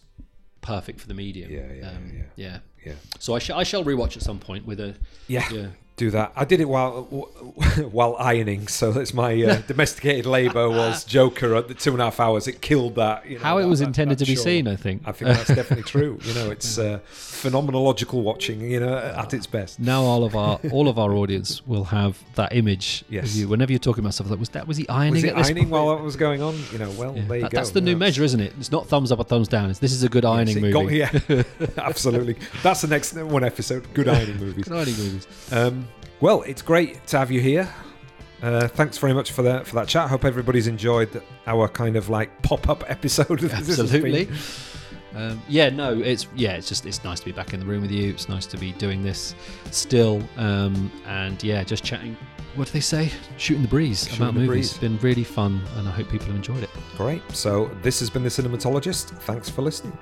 [0.62, 1.50] perfect for the medium.
[1.50, 2.22] Yeah, yeah, um, yeah.
[2.36, 2.58] yeah.
[2.84, 2.94] Yeah.
[3.18, 4.94] So I, sh- I shall rewatch at some point with a
[5.26, 5.48] Yeah.
[5.52, 5.66] yeah.
[5.96, 6.30] Do that.
[6.36, 7.02] I did it while
[7.90, 12.04] while ironing, so that's my uh, domesticated labour was Joker at the two and a
[12.04, 12.46] half hours.
[12.46, 13.26] It killed that.
[13.28, 14.42] You know, how it that- was that- intended that to be show.
[14.42, 14.68] seen.
[14.68, 15.02] I think.
[15.06, 16.20] I think that's definitely true.
[16.22, 17.00] You know, it's uh,
[17.42, 18.60] phenomenological watching.
[18.70, 19.80] You know, at its best.
[19.80, 23.24] now all of our all of our audience will have that image Yes.
[23.32, 24.30] of you whenever you're talking about stuff.
[24.30, 25.70] Like, was that was he ironing Was it at ironing point?
[25.70, 26.56] while that was going on?
[26.70, 27.24] You know, well, Yeah.
[27.26, 27.48] there you go.
[27.50, 28.52] That's the new measure, isn't it?
[28.60, 29.68] It's not thumbs up or thumbs down.
[29.68, 30.98] It's this is a good ironing Yes, movie.
[31.00, 31.42] got- yeah,
[31.78, 32.36] absolutely.
[32.68, 33.86] That's the next one episode.
[33.94, 34.64] Good ironing movies.
[34.64, 35.26] Good ironing movies.
[35.50, 35.88] Um,
[36.20, 37.72] well, it's great to have you here.
[38.42, 40.10] Uh, thanks very much for that for that chat.
[40.10, 43.42] Hope everybody's enjoyed our kind of like pop up episode.
[43.42, 44.28] Of Absolutely.
[45.14, 47.80] Um, yeah, no, it's yeah, it's just it's nice to be back in the room
[47.80, 48.10] with you.
[48.10, 49.34] It's nice to be doing this
[49.70, 52.18] still, um, and yeah, just chatting.
[52.54, 53.10] What do they say?
[53.38, 54.48] Shooting the breeze Shooting about the movies.
[54.48, 54.70] breeze.
[54.72, 56.70] It's been really fun, and I hope people have enjoyed it.
[56.98, 57.22] Great.
[57.32, 59.18] So this has been the cinematologist.
[59.20, 59.96] Thanks for listening.